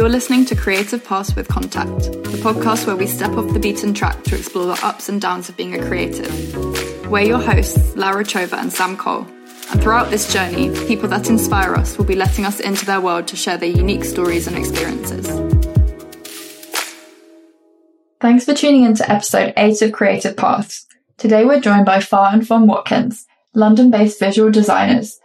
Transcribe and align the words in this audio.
You're 0.00 0.08
listening 0.08 0.46
to 0.46 0.56
Creative 0.56 1.04
Paths 1.04 1.36
with 1.36 1.46
Contact, 1.46 2.04
the 2.04 2.40
podcast 2.42 2.86
where 2.86 2.96
we 2.96 3.06
step 3.06 3.32
off 3.32 3.52
the 3.52 3.58
beaten 3.58 3.92
track 3.92 4.24
to 4.24 4.34
explore 4.34 4.64
the 4.64 4.80
ups 4.82 5.10
and 5.10 5.20
downs 5.20 5.50
of 5.50 5.58
being 5.58 5.74
a 5.74 5.86
creative. 5.86 7.06
We're 7.10 7.24
your 7.24 7.38
hosts, 7.38 7.94
Lara 7.96 8.24
Chova 8.24 8.54
and 8.54 8.72
Sam 8.72 8.96
Cole. 8.96 9.26
And 9.70 9.82
throughout 9.82 10.08
this 10.08 10.32
journey, 10.32 10.70
people 10.86 11.06
that 11.10 11.28
inspire 11.28 11.74
us 11.74 11.98
will 11.98 12.06
be 12.06 12.16
letting 12.16 12.46
us 12.46 12.60
into 12.60 12.86
their 12.86 13.02
world 13.02 13.28
to 13.28 13.36
share 13.36 13.58
their 13.58 13.68
unique 13.68 14.06
stories 14.06 14.46
and 14.46 14.56
experiences. 14.56 15.26
Thanks 18.22 18.46
for 18.46 18.54
tuning 18.54 18.84
in 18.84 18.94
to 18.94 19.12
episode 19.12 19.52
8 19.54 19.82
of 19.82 19.92
Creative 19.92 20.34
Paths. 20.34 20.86
Today 21.18 21.44
we're 21.44 21.60
joined 21.60 21.84
by 21.84 22.00
Far 22.00 22.32
and 22.32 22.46
Fon 22.46 22.66
Watkins, 22.66 23.26
London 23.52 23.90
based 23.90 24.18
visual 24.18 24.50
designers 24.50 25.20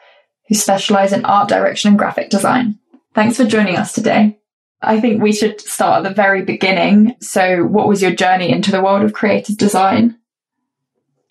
who 0.49 0.55
specialise 0.55 1.13
in 1.13 1.23
art 1.23 1.47
direction 1.47 1.91
and 1.91 1.97
graphic 1.97 2.29
design. 2.29 2.77
Thanks 3.13 3.37
for 3.37 3.45
joining 3.45 3.77
us 3.77 3.93
today. 3.93 4.37
I 4.85 4.99
think 4.99 5.21
we 5.21 5.33
should 5.33 5.59
start 5.59 6.05
at 6.05 6.09
the 6.09 6.15
very 6.15 6.43
beginning. 6.43 7.15
So, 7.21 7.63
what 7.63 7.87
was 7.87 8.01
your 8.01 8.13
journey 8.13 8.51
into 8.51 8.71
the 8.71 8.81
world 8.81 9.03
of 9.03 9.13
creative 9.13 9.57
design? 9.57 10.17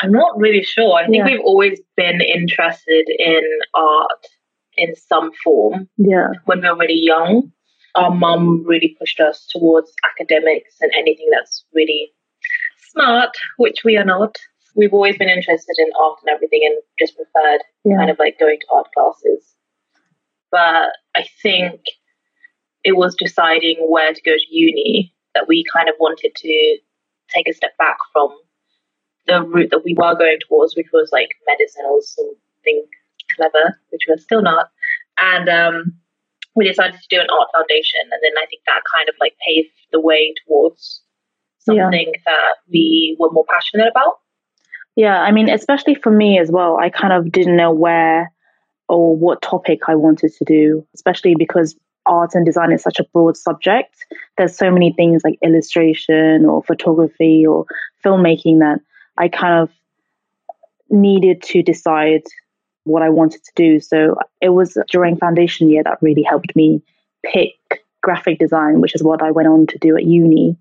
I'm 0.00 0.12
not 0.12 0.36
really 0.36 0.62
sure. 0.62 0.94
I 0.94 1.04
think 1.06 1.16
yeah. 1.18 1.24
we've 1.24 1.44
always 1.44 1.80
been 1.96 2.20
interested 2.20 3.06
in 3.18 3.42
art 3.74 4.26
in 4.76 4.94
some 4.96 5.30
form. 5.42 5.88
Yeah. 5.96 6.28
When 6.44 6.60
we 6.60 6.68
were 6.68 6.76
really 6.76 7.00
young, 7.00 7.52
our 7.94 8.10
mum 8.10 8.64
really 8.66 8.96
pushed 8.98 9.20
us 9.20 9.46
towards 9.50 9.92
academics 10.04 10.76
and 10.80 10.92
anything 10.94 11.28
that's 11.32 11.64
really 11.72 12.12
smart, 12.90 13.30
which 13.56 13.78
we 13.84 13.96
are 13.96 14.04
not. 14.04 14.36
We've 14.76 14.92
always 14.92 15.16
been 15.16 15.28
interested 15.28 15.76
in 15.78 15.88
art 16.00 16.18
and 16.22 16.34
everything 16.34 16.62
and 16.64 16.76
just 16.98 17.16
preferred 17.16 17.60
yeah. 17.84 17.96
kind 17.96 18.10
of 18.10 18.18
like 18.18 18.38
going 18.38 18.58
to 18.60 18.66
art 18.74 18.88
classes. 18.92 19.54
But 20.50 20.90
I 21.14 21.26
think 21.42 21.80
it 22.84 22.96
was 22.96 23.14
deciding 23.14 23.76
where 23.88 24.12
to 24.12 24.22
go 24.22 24.32
to 24.32 24.54
uni 24.54 25.12
that 25.34 25.48
we 25.48 25.64
kind 25.72 25.88
of 25.88 25.94
wanted 25.98 26.32
to 26.36 26.78
take 27.34 27.48
a 27.48 27.52
step 27.52 27.76
back 27.78 27.96
from 28.12 28.28
the 29.26 29.42
route 29.42 29.70
that 29.70 29.84
we 29.84 29.94
were 29.94 30.14
going 30.14 30.38
towards, 30.46 30.76
which 30.76 30.88
was 30.92 31.10
like 31.10 31.30
medicine 31.46 31.84
or 31.86 32.00
something 32.02 32.86
clever, 33.36 33.80
which 33.90 34.02
we're 34.08 34.18
still 34.18 34.42
not. 34.42 34.68
And 35.18 35.48
um, 35.48 35.94
we 36.54 36.66
decided 36.66 37.00
to 37.00 37.08
do 37.08 37.20
an 37.20 37.26
art 37.32 37.48
foundation, 37.54 38.00
and 38.02 38.20
then 38.22 38.32
I 38.36 38.46
think 38.46 38.62
that 38.66 38.82
kind 38.94 39.08
of 39.08 39.14
like 39.20 39.34
paved 39.46 39.70
the 39.92 40.00
way 40.00 40.34
towards 40.46 41.02
something 41.58 42.12
yeah. 42.12 42.20
that 42.26 42.54
we 42.70 43.16
were 43.18 43.30
more 43.30 43.46
passionate 43.50 43.88
about. 43.88 44.18
Yeah, 44.96 45.20
I 45.22 45.32
mean, 45.32 45.48
especially 45.48 45.94
for 45.94 46.12
me 46.12 46.38
as 46.38 46.50
well, 46.50 46.76
I 46.76 46.90
kind 46.90 47.12
of 47.12 47.32
didn't 47.32 47.56
know 47.56 47.72
where 47.72 48.30
or 48.88 49.16
what 49.16 49.42
topic 49.42 49.80
I 49.88 49.94
wanted 49.94 50.32
to 50.34 50.44
do, 50.44 50.86
especially 50.94 51.34
because 51.34 51.74
art 52.06 52.34
and 52.34 52.44
design 52.44 52.72
is 52.72 52.82
such 52.82 53.00
a 53.00 53.04
broad 53.12 53.36
subject. 53.36 53.94
There's 54.36 54.56
so 54.56 54.70
many 54.70 54.92
things 54.92 55.22
like 55.24 55.38
illustration 55.42 56.44
or 56.44 56.62
photography 56.62 57.46
or 57.46 57.66
filmmaking 58.04 58.58
that 58.60 58.80
I 59.16 59.28
kind 59.28 59.62
of 59.62 59.70
needed 60.90 61.42
to 61.42 61.62
decide 61.62 62.22
what 62.84 63.02
I 63.02 63.08
wanted 63.08 63.42
to 63.44 63.52
do. 63.56 63.80
So 63.80 64.16
it 64.40 64.50
was 64.50 64.76
during 64.90 65.16
foundation 65.16 65.68
year 65.68 65.82
that 65.82 66.02
really 66.02 66.22
helped 66.22 66.54
me 66.54 66.82
pick 67.24 67.82
graphic 68.02 68.38
design, 68.38 68.80
which 68.80 68.94
is 68.94 69.02
what 69.02 69.22
I 69.22 69.30
went 69.30 69.48
on 69.48 69.66
to 69.68 69.78
do 69.78 69.96
at 69.96 70.04
uni. 70.04 70.56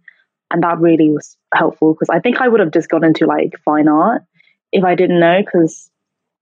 And 0.51 0.63
that 0.63 0.79
really 0.79 1.09
was 1.09 1.35
helpful 1.53 1.93
because 1.93 2.09
I 2.09 2.19
think 2.19 2.39
I 2.39 2.47
would 2.47 2.59
have 2.59 2.71
just 2.71 2.89
gone 2.89 3.03
into 3.03 3.25
like 3.25 3.53
fine 3.65 3.87
art 3.87 4.23
if 4.71 4.83
I 4.83 4.95
didn't 4.95 5.19
know 5.19 5.41
because 5.43 5.89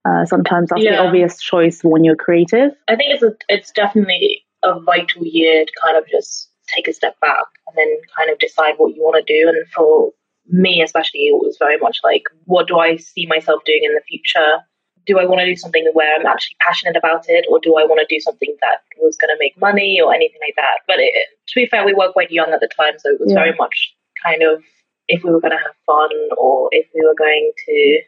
uh, 0.04 0.24
sometimes 0.26 0.70
that's 0.70 0.82
yeah. 0.82 0.96
the 0.96 1.06
obvious 1.06 1.40
choice 1.40 1.82
when 1.82 2.04
you're 2.04 2.16
creative. 2.16 2.72
I 2.88 2.96
think 2.96 3.14
it's 3.14 3.22
a, 3.22 3.34
it's 3.48 3.70
definitely 3.72 4.44
a 4.62 4.80
vital 4.80 5.24
year 5.24 5.64
to 5.64 5.72
kind 5.82 5.96
of 5.96 6.08
just 6.08 6.50
take 6.74 6.88
a 6.88 6.92
step 6.92 7.18
back 7.20 7.44
and 7.66 7.76
then 7.76 7.96
kind 8.16 8.30
of 8.30 8.38
decide 8.38 8.74
what 8.76 8.94
you 8.94 9.02
want 9.02 9.24
to 9.24 9.32
do. 9.32 9.48
And 9.48 9.66
for 9.68 10.12
me, 10.48 10.82
especially, 10.82 11.20
it 11.20 11.34
was 11.34 11.56
very 11.58 11.78
much 11.78 11.98
like, 12.04 12.24
what 12.44 12.68
do 12.68 12.78
I 12.78 12.96
see 12.96 13.26
myself 13.26 13.62
doing 13.64 13.82
in 13.84 13.94
the 13.94 14.02
future? 14.08 14.60
Do 15.06 15.18
I 15.18 15.24
want 15.24 15.40
to 15.40 15.46
do 15.46 15.56
something 15.56 15.88
where 15.94 16.14
I'm 16.14 16.26
actually 16.26 16.56
passionate 16.60 16.96
about 16.96 17.24
it, 17.28 17.44
or 17.50 17.58
do 17.58 17.76
I 17.76 17.84
want 17.84 18.00
to 18.00 18.14
do 18.14 18.20
something 18.20 18.54
that 18.60 18.82
was 19.00 19.16
going 19.16 19.34
to 19.34 19.40
make 19.40 19.60
money 19.60 20.00
or 20.00 20.14
anything 20.14 20.38
like 20.46 20.54
that? 20.56 20.78
But 20.86 21.00
it, 21.00 21.12
to 21.48 21.54
be 21.56 21.66
fair, 21.66 21.84
we 21.84 21.94
were 21.94 22.12
quite 22.12 22.30
young 22.30 22.52
at 22.52 22.60
the 22.60 22.68
time, 22.68 22.94
so 22.98 23.10
it 23.10 23.20
was 23.20 23.30
yeah. 23.30 23.38
very 23.38 23.54
much 23.58 23.94
kind 24.22 24.42
of 24.42 24.62
if 25.08 25.24
we 25.24 25.30
were 25.30 25.40
going 25.40 25.50
to 25.50 25.56
have 25.56 25.74
fun 25.84 26.10
or 26.38 26.68
if 26.70 26.86
we 26.94 27.04
were 27.04 27.16
going 27.18 27.52
to 27.66 28.00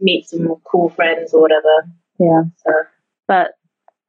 meet 0.00 0.28
some 0.28 0.54
cool 0.64 0.90
friends 0.90 1.34
or 1.34 1.40
whatever. 1.40 1.88
Yeah. 2.20 2.42
So. 2.64 2.72
But 3.26 3.54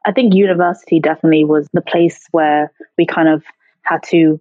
I 0.05 0.11
think 0.11 0.33
university 0.33 0.99
definitely 0.99 1.45
was 1.45 1.67
the 1.73 1.81
place 1.81 2.25
where 2.31 2.71
we 2.97 3.05
kind 3.05 3.29
of 3.29 3.43
had 3.83 4.03
to 4.09 4.39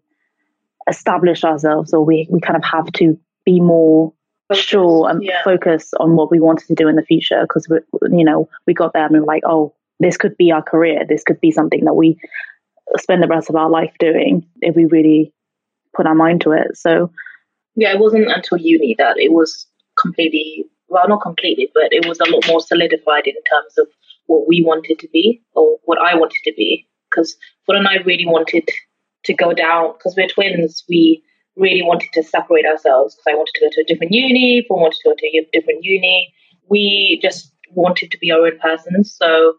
establish 0.88 1.44
ourselves, 1.44 1.92
or 1.92 2.04
we, 2.04 2.26
we 2.30 2.40
kind 2.40 2.56
of 2.56 2.64
have 2.64 2.90
to 2.92 3.18
be 3.44 3.60
more 3.60 4.12
focus, 4.48 4.64
sure 4.64 5.08
and 5.08 5.22
yeah. 5.22 5.42
focus 5.44 5.92
on 6.00 6.16
what 6.16 6.30
we 6.30 6.40
wanted 6.40 6.66
to 6.66 6.74
do 6.74 6.88
in 6.88 6.96
the 6.96 7.02
future. 7.02 7.42
Because 7.42 7.68
we, 7.68 7.78
you 8.16 8.24
know, 8.24 8.48
we 8.66 8.74
got 8.74 8.92
there 8.92 9.04
and 9.04 9.12
we 9.12 9.20
were 9.20 9.26
like, 9.26 9.44
oh, 9.46 9.74
this 10.00 10.16
could 10.16 10.36
be 10.36 10.50
our 10.50 10.62
career. 10.62 11.04
This 11.08 11.22
could 11.22 11.40
be 11.40 11.52
something 11.52 11.84
that 11.84 11.94
we 11.94 12.18
spend 12.98 13.22
the 13.22 13.28
rest 13.28 13.48
of 13.48 13.56
our 13.56 13.70
life 13.70 13.92
doing 13.98 14.44
if 14.60 14.74
we 14.74 14.84
really 14.86 15.32
put 15.94 16.06
our 16.06 16.14
mind 16.14 16.40
to 16.42 16.52
it. 16.52 16.76
So, 16.76 17.10
yeah, 17.76 17.92
it 17.92 18.00
wasn't 18.00 18.30
until 18.30 18.58
uni 18.58 18.96
that 18.98 19.16
it 19.18 19.32
was 19.32 19.66
completely 20.00 20.66
well, 20.92 21.08
not 21.08 21.22
completely, 21.22 21.70
but 21.72 21.88
it 21.90 22.06
was 22.06 22.20
a 22.20 22.30
lot 22.30 22.46
more 22.46 22.60
solidified 22.60 23.26
in 23.26 23.34
terms 23.34 23.78
of 23.78 23.88
what 24.26 24.46
we 24.48 24.62
wanted 24.64 24.98
to 25.00 25.08
be 25.08 25.42
or 25.54 25.78
what 25.84 25.98
I 25.98 26.14
wanted 26.14 26.40
to 26.44 26.52
be. 26.56 26.86
Because 27.10 27.36
Fon 27.66 27.76
and 27.76 27.88
I 27.88 27.96
really 28.04 28.26
wanted 28.26 28.68
to 29.24 29.34
go 29.34 29.52
down, 29.52 29.92
because 29.92 30.14
we're 30.16 30.28
twins, 30.28 30.82
we 30.88 31.22
really 31.56 31.82
wanted 31.82 32.08
to 32.14 32.22
separate 32.22 32.64
ourselves 32.64 33.14
because 33.14 33.30
I 33.30 33.36
wanted 33.36 33.52
to 33.54 33.60
go 33.60 33.68
to 33.72 33.80
a 33.82 33.84
different 33.84 34.12
uni, 34.12 34.64
Fon 34.68 34.80
wanted 34.80 34.98
to 35.02 35.10
go 35.10 35.14
to 35.16 35.26
a 35.26 35.48
different 35.52 35.84
uni. 35.84 36.32
We 36.68 37.18
just 37.22 37.52
wanted 37.70 38.10
to 38.10 38.18
be 38.18 38.30
our 38.32 38.46
own 38.46 38.58
persons. 38.58 39.14
So 39.14 39.54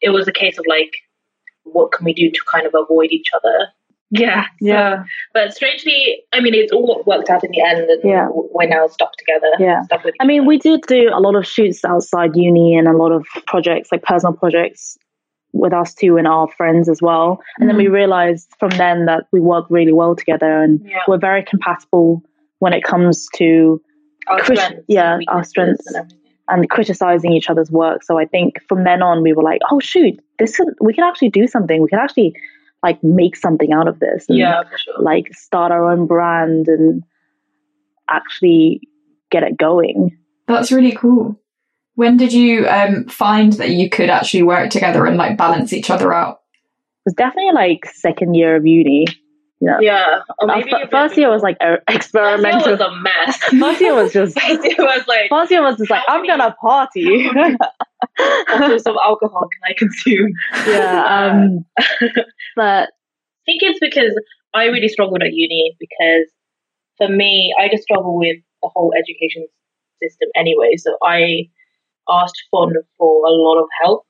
it 0.00 0.10
was 0.10 0.28
a 0.28 0.32
case 0.32 0.58
of 0.58 0.64
like, 0.68 0.92
what 1.64 1.92
can 1.92 2.04
we 2.04 2.12
do 2.12 2.30
to 2.30 2.40
kind 2.50 2.66
of 2.66 2.74
avoid 2.74 3.10
each 3.10 3.30
other? 3.34 3.68
Yeah, 4.10 4.44
so, 4.44 4.48
yeah. 4.60 5.04
But 5.34 5.52
strangely, 5.52 6.22
I 6.32 6.40
mean, 6.40 6.54
it's 6.54 6.72
all 6.72 7.02
worked 7.06 7.28
out 7.28 7.44
in 7.44 7.50
the 7.50 7.60
end, 7.62 7.90
and 7.90 8.00
yeah. 8.02 8.28
we're 8.30 8.66
now 8.66 8.86
stuck 8.86 9.12
together. 9.16 9.50
Yeah. 9.58 9.82
Stuck 9.82 10.04
I 10.20 10.24
mean, 10.24 10.46
we 10.46 10.58
did 10.58 10.82
do 10.82 11.10
a 11.12 11.20
lot 11.20 11.34
of 11.34 11.46
shoots 11.46 11.84
outside 11.84 12.34
uni 12.34 12.76
and 12.76 12.88
a 12.88 12.96
lot 12.96 13.12
of 13.12 13.26
projects, 13.46 13.92
like 13.92 14.02
personal 14.02 14.32
projects, 14.32 14.96
with 15.52 15.72
us 15.72 15.94
two 15.94 16.16
and 16.16 16.26
our 16.26 16.48
friends 16.56 16.88
as 16.88 17.02
well. 17.02 17.40
And 17.58 17.64
mm 17.64 17.68
then 17.68 17.76
we 17.76 17.84
mm-hmm. 17.84 17.94
realized 17.94 18.48
from 18.58 18.70
then 18.70 19.04
that 19.06 19.24
we 19.30 19.40
work 19.40 19.66
really 19.68 19.92
well 19.92 20.16
together, 20.16 20.62
and 20.62 20.80
yeah. 20.84 21.02
we're 21.06 21.18
very 21.18 21.44
compatible 21.44 22.22
when 22.60 22.72
it 22.72 22.82
comes 22.82 23.28
to 23.36 23.80
our 24.26 24.40
crit- 24.40 24.58
strengths 24.58 24.84
yeah, 24.88 25.18
our 25.28 25.44
strengths. 25.44 25.86
And, 25.94 26.14
and 26.50 26.70
criticizing 26.70 27.32
each 27.32 27.50
other's 27.50 27.70
work. 27.70 28.02
So 28.02 28.18
I 28.18 28.24
think 28.24 28.58
from 28.70 28.84
then 28.84 29.02
on, 29.02 29.22
we 29.22 29.34
were 29.34 29.42
like, 29.42 29.60
"Oh 29.70 29.80
shoot, 29.80 30.18
this 30.38 30.56
could, 30.56 30.68
we 30.80 30.94
can 30.94 31.04
actually 31.04 31.28
do 31.28 31.46
something. 31.46 31.82
We 31.82 31.90
can 31.90 31.98
actually 31.98 32.34
like 32.82 33.02
make 33.02 33.36
something 33.36 33.72
out 33.72 33.88
of 33.88 33.98
this. 33.98 34.26
And, 34.28 34.38
yeah, 34.38 34.62
sure. 34.76 35.02
Like 35.02 35.34
start 35.34 35.72
our 35.72 35.90
own 35.90 36.06
brand 36.06 36.68
and 36.68 37.02
actually 38.08 38.82
get 39.30 39.42
it 39.42 39.56
going. 39.56 40.16
That's 40.46 40.72
really 40.72 40.92
cool. 40.92 41.40
When 41.94 42.16
did 42.16 42.32
you 42.32 42.66
um, 42.68 43.06
find 43.06 43.52
that 43.54 43.70
you 43.70 43.90
could 43.90 44.08
actually 44.08 44.44
work 44.44 44.70
together 44.70 45.04
and 45.04 45.16
like 45.16 45.36
balance 45.36 45.72
each 45.72 45.90
other 45.90 46.12
out? 46.12 46.40
It 46.54 47.06
was 47.06 47.14
definitely 47.14 47.52
like 47.52 47.86
second 47.86 48.34
year 48.34 48.56
of 48.56 48.64
uni. 48.64 49.06
Yeah. 49.60 49.78
Yeah. 49.80 50.20
F- 50.48 50.90
first 50.90 51.16
year 51.16 51.30
was 51.30 51.42
like 51.42 51.56
experimental. 51.88 52.60
First 52.60 52.66
year 52.66 52.76
was 52.76 52.80
a 52.80 52.96
mess. 53.02 53.36
first 53.60 53.80
year 53.80 53.94
was 53.94 54.12
just. 54.14 54.40
first 54.40 54.64
year 54.64 54.76
was 54.78 55.06
like. 55.08 55.30
First 55.30 55.50
year 55.50 55.62
was 55.62 55.76
just 55.76 55.90
like 55.90 56.04
I'm 56.06 56.24
gonna 56.24 56.54
party. 56.60 57.28
What 58.16 58.80
some 58.80 58.96
alcohol 59.04 59.48
can 59.48 59.70
I 59.70 59.74
consume? 59.76 60.32
Yeah. 60.66 61.04
Um, 61.04 61.64
but 62.56 62.88
I 62.88 63.42
think 63.46 63.62
it's 63.62 63.80
because 63.80 64.14
I 64.54 64.64
really 64.66 64.88
struggled 64.88 65.22
at 65.22 65.32
uni 65.32 65.76
because 65.78 66.30
for 66.96 67.08
me, 67.08 67.54
I 67.58 67.68
just 67.68 67.84
struggle 67.84 68.18
with 68.18 68.36
the 68.62 68.70
whole 68.74 68.92
education 68.96 69.46
system 70.02 70.28
anyway. 70.34 70.76
So 70.76 70.96
I 71.02 71.48
asked 72.08 72.42
Fon 72.50 72.72
for 72.96 73.26
a 73.26 73.30
lot 73.30 73.60
of 73.60 73.68
help. 73.82 74.04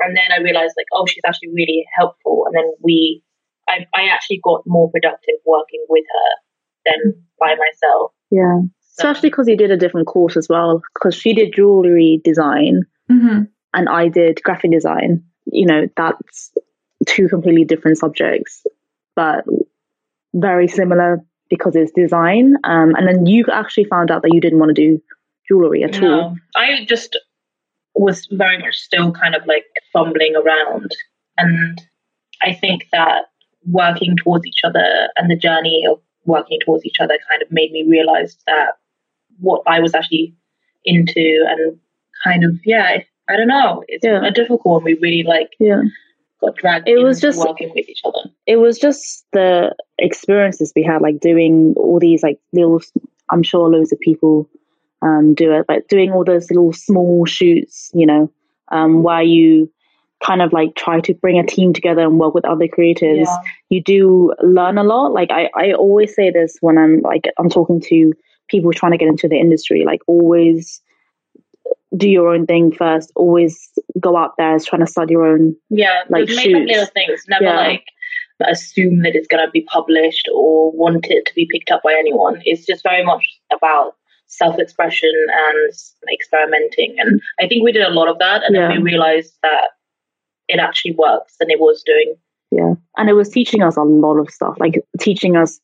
And 0.00 0.16
then 0.16 0.30
I 0.30 0.42
realized 0.42 0.74
like, 0.76 0.86
oh, 0.92 1.06
she's 1.06 1.22
actually 1.26 1.48
really 1.54 1.84
helpful. 1.96 2.44
And 2.46 2.54
then 2.54 2.70
we 2.82 3.22
I, 3.68 3.86
I 3.94 4.08
actually 4.12 4.40
got 4.44 4.62
more 4.66 4.90
productive 4.90 5.36
working 5.44 5.84
with 5.88 6.04
her 6.04 6.30
than 6.86 7.24
by 7.38 7.54
myself. 7.54 8.12
Yeah. 8.30 8.60
Especially 8.98 9.30
because 9.30 9.48
you 9.48 9.56
did 9.56 9.70
a 9.70 9.76
different 9.76 10.06
course 10.06 10.36
as 10.36 10.48
well, 10.48 10.82
because 10.94 11.14
she 11.14 11.34
did 11.34 11.52
jewelry 11.54 12.20
design 12.24 12.82
mm-hmm. 13.10 13.42
and 13.74 13.88
I 13.88 14.08
did 14.08 14.42
graphic 14.42 14.70
design. 14.70 15.22
You 15.46 15.66
know, 15.66 15.88
that's 15.96 16.52
two 17.06 17.28
completely 17.28 17.64
different 17.64 17.98
subjects, 17.98 18.66
but 19.14 19.44
very 20.34 20.68
similar 20.68 21.24
because 21.48 21.76
it's 21.76 21.92
design. 21.92 22.56
Um, 22.64 22.94
and 22.96 23.06
then 23.06 23.26
you 23.26 23.44
actually 23.52 23.84
found 23.84 24.10
out 24.10 24.22
that 24.22 24.34
you 24.34 24.40
didn't 24.40 24.58
want 24.58 24.74
to 24.74 24.80
do 24.80 25.02
jewelry 25.48 25.84
at 25.84 26.00
no, 26.00 26.20
all. 26.20 26.36
I 26.54 26.84
just 26.86 27.18
was 27.94 28.26
very 28.30 28.58
much 28.58 28.76
still 28.76 29.12
kind 29.12 29.34
of 29.34 29.46
like 29.46 29.64
fumbling 29.92 30.34
around. 30.36 30.90
And 31.38 31.80
I 32.42 32.52
think 32.52 32.88
that 32.92 33.26
working 33.64 34.16
towards 34.16 34.46
each 34.46 34.60
other 34.64 35.08
and 35.16 35.30
the 35.30 35.36
journey 35.36 35.84
of 35.90 36.00
working 36.24 36.58
towards 36.64 36.84
each 36.84 37.00
other 37.00 37.18
kind 37.30 37.42
of 37.42 37.50
made 37.50 37.72
me 37.72 37.84
realize 37.88 38.36
that 38.46 38.72
what 39.40 39.62
I 39.66 39.80
was 39.80 39.94
actually 39.94 40.34
into 40.84 41.44
and 41.48 41.78
kind 42.24 42.44
of 42.44 42.58
yeah 42.64 42.98
I 43.28 43.36
don't 43.36 43.48
know 43.48 43.82
it's 43.88 44.04
Yeah. 44.04 44.24
a 44.24 44.30
difficult 44.30 44.64
one 44.66 44.84
we 44.84 44.94
really 45.02 45.22
like 45.24 45.50
Yeah. 45.58 45.82
got 46.40 46.56
dragged 46.56 46.88
It 46.88 46.98
was 47.02 47.20
just- 47.20 47.38
working 47.46 47.70
with 47.74 47.88
each 47.88 48.02
other 48.04 48.30
It 48.46 48.56
was 48.56 48.78
just 48.78 49.26
the 49.32 49.74
experiences 49.98 50.72
we 50.76 50.82
had, 50.82 51.02
like 51.02 51.18
doing 51.20 51.74
all 51.76 51.98
these 51.98 52.22
like 52.22 52.38
little. 52.52 52.80
I'm 53.30 53.42
sure 53.42 53.68
loads 53.68 53.92
of 53.92 53.98
people 53.98 54.48
um, 55.02 55.34
do 55.34 55.52
it, 55.52 55.66
but 55.66 55.88
doing 55.88 56.12
all 56.12 56.22
those 56.24 56.48
little 56.50 56.72
small 56.72 57.24
shoots, 57.26 57.90
you 57.92 58.06
know, 58.06 58.30
um, 58.70 59.02
where 59.02 59.22
you 59.22 59.70
kind 60.24 60.40
of 60.42 60.52
like 60.52 60.74
try 60.76 61.00
to 61.00 61.12
bring 61.14 61.38
a 61.38 61.44
team 61.46 61.72
together 61.72 62.02
and 62.02 62.18
work 62.20 62.34
with 62.34 62.44
other 62.44 62.68
creators. 62.68 63.26
yeah 63.28 63.36
you 63.68 63.82
do 63.82 64.32
learn 64.42 64.78
a 64.78 64.84
lot. 64.84 65.12
Like 65.12 65.30
I, 65.32 65.50
I 65.54 65.72
always 65.72 66.14
say 66.14 66.30
this 66.30 66.56
when 66.60 66.78
I'm 66.78 67.00
like 67.00 67.24
I'm 67.38 67.48
talking 67.50 67.80
to 67.80 68.12
people 68.48 68.72
trying 68.72 68.92
to 68.92 68.98
get 68.98 69.08
into 69.08 69.28
the 69.28 69.38
industry, 69.38 69.84
like 69.84 70.00
always 70.06 70.80
do 71.96 72.08
your 72.08 72.34
own 72.34 72.46
thing 72.46 72.72
first. 72.72 73.12
Always 73.16 73.70
go 73.98 74.16
out 74.16 74.32
there 74.38 74.58
trying 74.58 74.84
to 74.84 74.86
start 74.86 75.10
your 75.10 75.24
own. 75.24 75.56
Yeah, 75.70 76.02
like 76.08 76.28
make 76.28 76.54
up 76.54 76.62
little 76.66 76.86
things. 76.86 77.24
Never 77.28 77.44
Yeah. 77.44 77.56
like 77.56 77.84
assume 78.40 79.02
that 79.02 79.14
it's 79.14 79.28
gonna 79.28 79.50
be 79.50 79.62
published 79.62 80.28
or 80.34 80.70
want 80.72 81.06
it 81.08 81.24
to 81.26 81.34
be 81.34 81.48
picked 81.50 81.70
up 81.70 81.82
by 81.82 81.94
anyone. 81.94 82.42
It's 82.44 82.66
just 82.66 82.82
very 82.82 83.02
much 83.04 83.24
about 83.50 83.94
self-expression 84.26 85.12
and 85.48 85.72
experimenting. 86.12 86.96
And 86.98 87.20
I 87.40 87.46
think 87.46 87.64
we 87.64 87.72
did 87.72 87.86
a 87.86 87.90
lot 87.90 88.08
of 88.08 88.18
that, 88.18 88.42
and 88.44 88.54
Yeah. 88.54 88.68
then 88.68 88.82
we 88.82 88.90
realized 88.90 89.38
that 89.42 89.70
it 90.48 90.58
actually 90.58 90.92
works, 90.92 91.36
and 91.40 91.50
it 91.50 91.60
was 91.60 91.82
doing. 91.82 92.14
Yeah, 92.50 92.74
and 92.98 93.08
it 93.08 93.14
was 93.14 93.30
teaching 93.30 93.62
us 93.62 93.76
a 93.76 93.82
lot 93.82 94.18
of 94.18 94.30
stuff, 94.30 94.56
like 94.60 94.84
teaching 95.00 95.36
us 95.36 95.60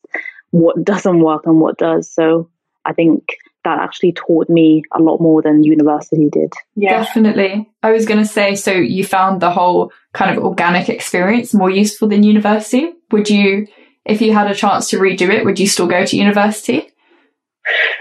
what 0.51 0.83
doesn't 0.83 1.19
work 1.21 1.45
and 1.45 1.59
what 1.59 1.77
does. 1.77 2.11
So 2.11 2.49
I 2.85 2.93
think 2.93 3.23
that 3.63 3.79
actually 3.79 4.11
taught 4.11 4.49
me 4.49 4.83
a 4.93 5.01
lot 5.01 5.19
more 5.21 5.41
than 5.41 5.63
university 5.63 6.29
did. 6.29 6.51
Definitely. 6.77 7.69
I 7.81 7.91
was 7.91 8.05
going 8.05 8.19
to 8.19 8.25
say, 8.25 8.55
so 8.55 8.71
you 8.71 9.05
found 9.05 9.41
the 9.41 9.51
whole 9.51 9.91
kind 10.13 10.35
of 10.37 10.43
organic 10.43 10.89
experience 10.89 11.53
more 11.53 11.69
useful 11.69 12.09
than 12.09 12.23
university. 12.23 12.91
Would 13.11 13.29
you, 13.29 13.67
if 14.05 14.21
you 14.21 14.33
had 14.33 14.51
a 14.51 14.55
chance 14.55 14.89
to 14.89 14.99
redo 14.99 15.29
it, 15.29 15.45
would 15.45 15.59
you 15.59 15.67
still 15.67 15.87
go 15.87 16.05
to 16.05 16.17
university? 16.17 16.89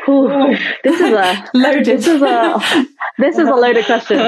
Whew, 0.04 0.56
this 0.82 1.00
is 1.00 1.12
a 1.12 1.48
Loaded. 1.54 1.86
this 1.86 2.06
is 2.08 2.22
a 2.22 2.86
this 3.18 3.38
is 3.38 3.46
a 3.48 3.54
loaded 3.54 3.84
question. 3.86 4.18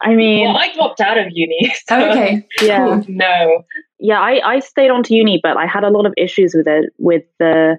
I 0.00 0.14
mean, 0.14 0.46
Well, 0.46 0.56
I 0.56 0.72
dropped 0.72 1.00
out 1.00 1.18
of 1.18 1.26
uni. 1.32 1.74
so 1.88 1.96
oh, 1.96 2.10
okay. 2.10 2.46
yeah. 2.60 3.02
Cool. 3.02 3.04
No. 3.08 3.64
yeah 3.98 4.20
I, 4.20 4.40
I 4.44 4.58
stayed 4.60 4.90
on 4.90 5.02
to 5.02 5.14
uni 5.14 5.40
but 5.42 5.56
i 5.56 5.66
had 5.66 5.82
a 5.82 5.90
lot 5.90 6.06
of 6.06 6.14
issues 6.16 6.54
with 6.54 6.68
it 6.68 6.92
with 6.98 7.24
the 7.40 7.78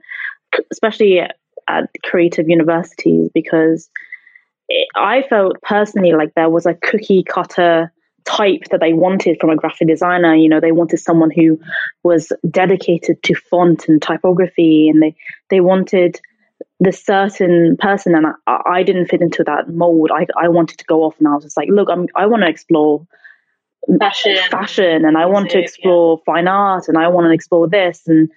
especially 0.69 1.21
at 1.69 1.89
creative 2.04 2.50
universities 2.50 3.30
because 3.33 3.89
it, 4.68 4.88
i 4.95 5.24
felt 5.30 5.62
personally 5.62 6.13
like 6.13 6.33
there 6.36 6.50
was 6.50 6.66
a 6.66 6.74
cookie 6.74 7.24
cutter 7.24 7.92
type 8.25 8.63
that 8.69 8.80
they 8.80 8.94
wanted 8.94 9.38
from 9.39 9.50
a 9.50 9.56
graphic 9.56 9.88
designer 9.88 10.36
you 10.36 10.50
know 10.50 10.60
they 10.60 10.71
wanted 10.71 10.98
someone 10.98 11.31
who 11.31 11.60
was 12.04 12.31
dedicated 12.50 13.21
to 13.24 13.33
font 13.33 13.88
and 13.88 14.01
typography 14.01 14.89
and 14.89 15.01
they 15.01 15.16
they 15.50 15.62
wanted 15.62 16.19
the 16.81 16.92
certain 16.92 17.75
person 17.77 18.16
and 18.16 18.27
I, 18.48 18.62
I 18.66 18.83
didn't 18.83 19.07
fit 19.07 19.21
into 19.21 19.44
that 19.45 19.69
mold 19.69 20.12
I, 20.13 20.27
I 20.38 20.50
wanted 20.50 20.77
to 20.80 20.86
go 20.86 21.04
off 21.04 21.16
and 21.19 21.27
i 21.27 21.33
was 21.33 21.44
just 21.44 21.57
like 21.57 21.69
look 21.69 21.89
I'm, 21.89 22.07
i 22.16 22.25
want 22.25 22.44
to 22.44 22.50
explore 22.50 23.07
Fashion. 23.98 24.38
fashion 24.51 25.06
and 25.06 25.18
I 25.18 25.25
want 25.25 25.50
to 25.51 25.60
explore 25.60 26.21
fine 26.25 26.48
art 26.48 26.88
and 26.88 26.98
I 26.98 27.07
want 27.07 27.25
to 27.25 27.31
explore 27.31 27.68
this. 27.68 28.01
And 28.07 28.30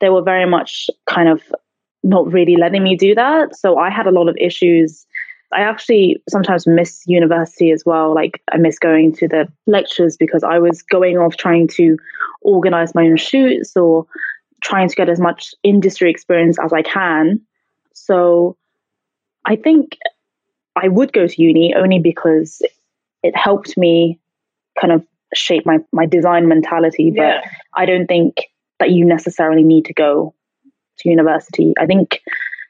they 0.00 0.10
were 0.10 0.22
very 0.22 0.48
much 0.48 0.90
kind 1.06 1.28
of 1.28 1.42
not 2.02 2.30
really 2.32 2.56
letting 2.56 2.82
me 2.82 2.96
do 2.96 3.14
that. 3.14 3.56
So 3.56 3.78
I 3.78 3.90
had 3.90 4.06
a 4.06 4.10
lot 4.10 4.28
of 4.28 4.36
issues. 4.38 5.06
I 5.52 5.60
actually 5.60 6.22
sometimes 6.28 6.66
miss 6.66 7.02
university 7.06 7.70
as 7.70 7.84
well. 7.84 8.14
Like 8.14 8.42
I 8.52 8.58
miss 8.58 8.78
going 8.78 9.12
to 9.16 9.28
the 9.28 9.48
lectures 9.66 10.16
because 10.16 10.42
I 10.44 10.58
was 10.58 10.82
going 10.82 11.18
off 11.18 11.36
trying 11.36 11.68
to 11.68 11.96
organize 12.42 12.94
my 12.94 13.04
own 13.04 13.16
shoots 13.16 13.76
or 13.76 14.06
trying 14.62 14.88
to 14.88 14.94
get 14.94 15.08
as 15.08 15.20
much 15.20 15.54
industry 15.62 16.10
experience 16.10 16.58
as 16.62 16.72
I 16.72 16.82
can. 16.82 17.40
So 17.94 18.56
I 19.44 19.56
think 19.56 19.96
I 20.76 20.88
would 20.88 21.12
go 21.12 21.26
to 21.26 21.42
uni 21.42 21.74
only 21.74 21.98
because 21.98 22.62
it 23.22 23.36
helped 23.36 23.76
me 23.76 24.18
kind 24.80 24.92
of 24.92 25.04
shape 25.34 25.66
my 25.66 25.78
my 25.92 26.06
design 26.06 26.48
mentality 26.48 27.10
but 27.10 27.22
Yeah. 27.22 27.40
i 27.74 27.84
don't 27.84 28.06
think 28.06 28.48
that 28.80 28.90
you 28.90 29.04
necessarily 29.04 29.62
need 29.62 29.84
to 29.86 29.92
go 29.92 30.34
to 30.98 31.08
university 31.08 31.72
i 31.78 31.86
think 31.86 32.20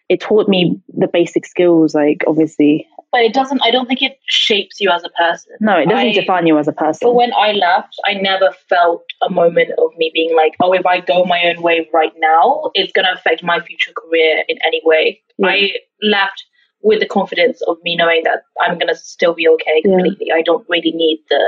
it 0.08 0.20
taught 0.20 0.48
me 0.48 0.80
the 0.96 1.06
basic 1.06 1.44
skills 1.46 1.94
like 1.94 2.22
obviously 2.26 2.86
But 3.12 3.22
it 3.22 3.32
doesn't, 3.34 3.60
I 3.62 3.70
don't 3.70 3.86
think 3.88 4.02
it 4.02 4.18
shapes 4.26 4.80
you 4.80 4.90
as 4.90 5.02
a 5.04 5.10
person. 5.10 5.52
no 5.60 5.74
it 5.78 5.88
doesn't 5.88 6.08
I- 6.16 6.20
define 6.20 6.46
you 6.46 6.58
as 6.58 6.68
a 6.68 6.72
person 6.72 7.00
But 7.08 7.14
when 7.14 7.32
I 7.34 7.52
left, 7.52 7.94
I 8.06 8.14
never 8.14 8.48
felt 8.68 9.04
a 9.22 9.30
moment 9.30 9.70
of 9.78 9.90
me 9.96 10.10
being 10.14 10.34
like, 10.36 10.54
oh, 10.62 10.72
if 10.72 10.86
I 10.86 11.00
go 11.00 11.24
my 11.24 11.40
own 11.48 11.62
way 11.62 11.88
right 11.92 12.12
now, 12.18 12.70
it's 12.74 12.92
going 12.92 13.06
to 13.06 13.12
affect 13.18 13.42
my 13.42 13.60
future 13.60 13.92
career 14.00 14.44
in 14.48 14.56
any 14.68 14.80
way. 14.84 15.20
Yeah. 15.38 15.48
I 15.48 15.56
left 16.02 16.44
with 16.82 17.00
the 17.00 17.06
confidence 17.06 17.60
of 17.66 17.76
me 17.82 17.96
knowing 17.96 18.22
that 18.24 18.42
I'm 18.62 18.74
going 18.78 18.88
to 18.88 18.94
still 19.14 19.34
be 19.34 19.48
okay 19.56 19.76
Yeah. 19.84 19.90
completely. 19.92 20.28
I 20.38 20.42
don't 20.42 20.66
really 20.68 20.92
need 20.92 21.18
the 21.28 21.44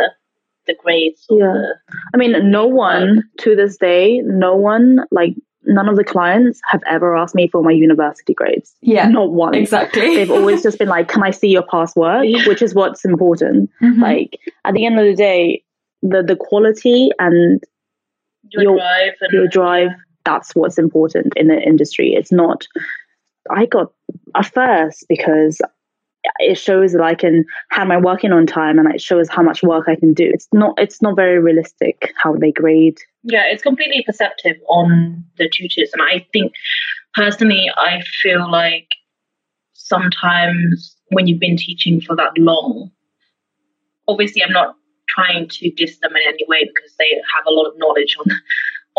the 0.67 0.75
grades. 0.83 1.25
Yeah. 1.31 1.47
the, 1.47 1.75
i 2.15 2.17
mean 2.23 2.33
no 2.50 2.67
one 2.67 3.23
to 3.43 3.56
this 3.61 3.76
day 3.79 4.21
no 4.25 4.55
one 4.55 4.87
like 5.11 5.35
none 5.71 5.89
of 5.89 5.97
the 5.97 6.05
clients 6.05 6.61
have 6.71 6.83
ever 6.87 7.17
asked 7.17 7.35
me 7.35 7.47
for 7.49 7.63
my 7.63 7.71
university 7.73 8.35
grades 8.35 8.75
Yeah. 8.83 9.09
not 9.09 9.31
one 9.33 9.55
Exactly. 9.55 10.15
they've 10.17 10.31
always 10.31 10.63
just 10.63 10.79
been 10.79 10.89
like 10.89 11.09
can 11.09 11.23
i 11.23 11.31
see 11.31 11.49
your 11.49 11.63
past 11.71 11.97
work 11.97 12.25
Yeah. 12.27 12.47
which 12.49 12.61
is 12.61 12.75
what's 12.75 13.05
important 13.05 13.71
Mhm. 13.81 14.01
like 14.03 14.39
at 14.65 14.75
the 14.75 14.85
end 14.87 14.99
of 15.01 15.07
the 15.07 15.15
day 15.15 15.63
the 16.03 16.23
the 16.23 16.37
quality 16.37 17.11
and 17.19 17.63
your, 18.51 18.63
Your- 18.65 18.77
drive 18.79 19.13
and 19.21 19.33
your 19.33 19.47
drive 19.49 19.91
that's 20.25 20.55
what's 20.55 20.79
important 20.79 21.33
in 21.37 21.47
the 21.49 21.59
industry 21.61 22.15
it's 22.15 22.33
not 22.33 22.67
i 23.51 23.65
got 23.67 23.93
a 24.35 24.43
first 24.43 25.05
because 25.09 25.61
it 26.39 26.57
shows 26.57 26.93
that 26.93 27.03
i 27.03 27.15
can 27.15 27.45
have 27.71 27.89
my 27.89 27.97
work 27.97 28.25
in 28.25 28.33
on 28.33 28.47
time 28.47 28.79
and 28.79 28.93
it 28.93 29.00
shows 29.00 29.29
how 29.29 29.43
much 29.43 29.62
work 29.62 29.87
i 29.89 29.97
can 29.97 30.12
do 30.12 30.31
it's 30.33 30.49
not 30.53 30.75
it's 30.79 31.00
not 31.00 31.17
very 31.17 31.39
realistic 31.39 32.12
how 32.17 32.35
they 32.37 32.53
grade 32.53 32.99
Yeah, 33.23 33.45
it's 33.47 33.62
completely 33.62 34.03
perceptive 34.07 34.57
on 34.69 35.25
the 35.37 35.49
tutors. 35.49 35.91
And 35.93 36.03
I 36.03 36.27
think 36.33 36.53
personally, 37.15 37.71
I 37.77 38.00
feel 38.23 38.50
like 38.50 38.89
sometimes 39.75 40.97
when 41.11 41.27
you've 41.27 41.41
been 41.41 41.57
teaching 41.57 42.00
for 42.00 42.17
that 42.17 42.33
long, 42.39 42.91
obviously 44.09 44.43
I'm 44.43 44.53
not 44.53 44.77
trying 45.09 45.49
to 45.49 45.71
diss 45.73 45.99
them 45.99 46.12
in 46.17 46.23
any 46.27 46.45
way 46.49 46.65
because 46.65 46.95
they 46.99 47.11
have 47.35 47.45
a 47.47 47.50
lot 47.50 47.67
of 47.67 47.75
knowledge 47.77 48.17
on 48.19 48.27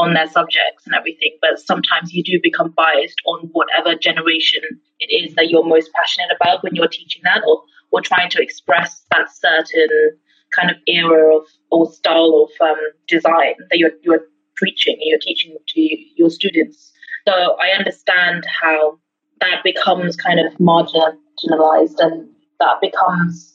on 0.02 0.14
their 0.14 0.28
subjects 0.28 0.86
and 0.86 0.96
everything, 0.96 1.38
but 1.42 1.60
sometimes 1.60 2.14
you 2.14 2.24
do 2.24 2.40
become 2.42 2.72
biased 2.72 3.22
on 3.26 3.50
whatever 3.54 3.96
generation 3.96 4.62
it 5.00 5.10
is 5.14 5.36
that 5.36 5.50
you're 5.50 5.66
most 5.66 5.92
passionate 5.94 6.30
about 6.36 6.64
when 6.64 6.76
you're 6.76 6.88
teaching 6.88 7.22
that 7.24 7.42
or, 7.48 7.62
or 7.92 8.02
trying 8.02 8.30
to 8.32 8.42
express 8.42 9.06
that 9.12 9.30
certain 9.34 10.18
kind 10.56 10.70
of 10.70 10.78
era 10.88 11.38
of 11.38 11.44
or 11.70 11.92
style 11.92 12.48
of 12.48 12.68
um, 12.68 12.78
design 13.08 13.54
that 13.70 13.78
you're 13.78 13.92
you're 14.02 14.26
preaching 14.56 14.96
and 14.96 15.06
you're 15.06 15.20
teaching 15.20 15.56
to 15.68 15.82
your 16.16 16.30
students. 16.30 16.92
So 17.28 17.58
I 17.60 17.70
understand 17.78 18.44
how 18.62 19.00
that 19.40 19.64
becomes 19.64 20.16
kind 20.16 20.40
of 20.40 20.54
marginalized 20.54 22.00
and 22.00 22.30
that 22.60 22.82
becomes 22.82 23.52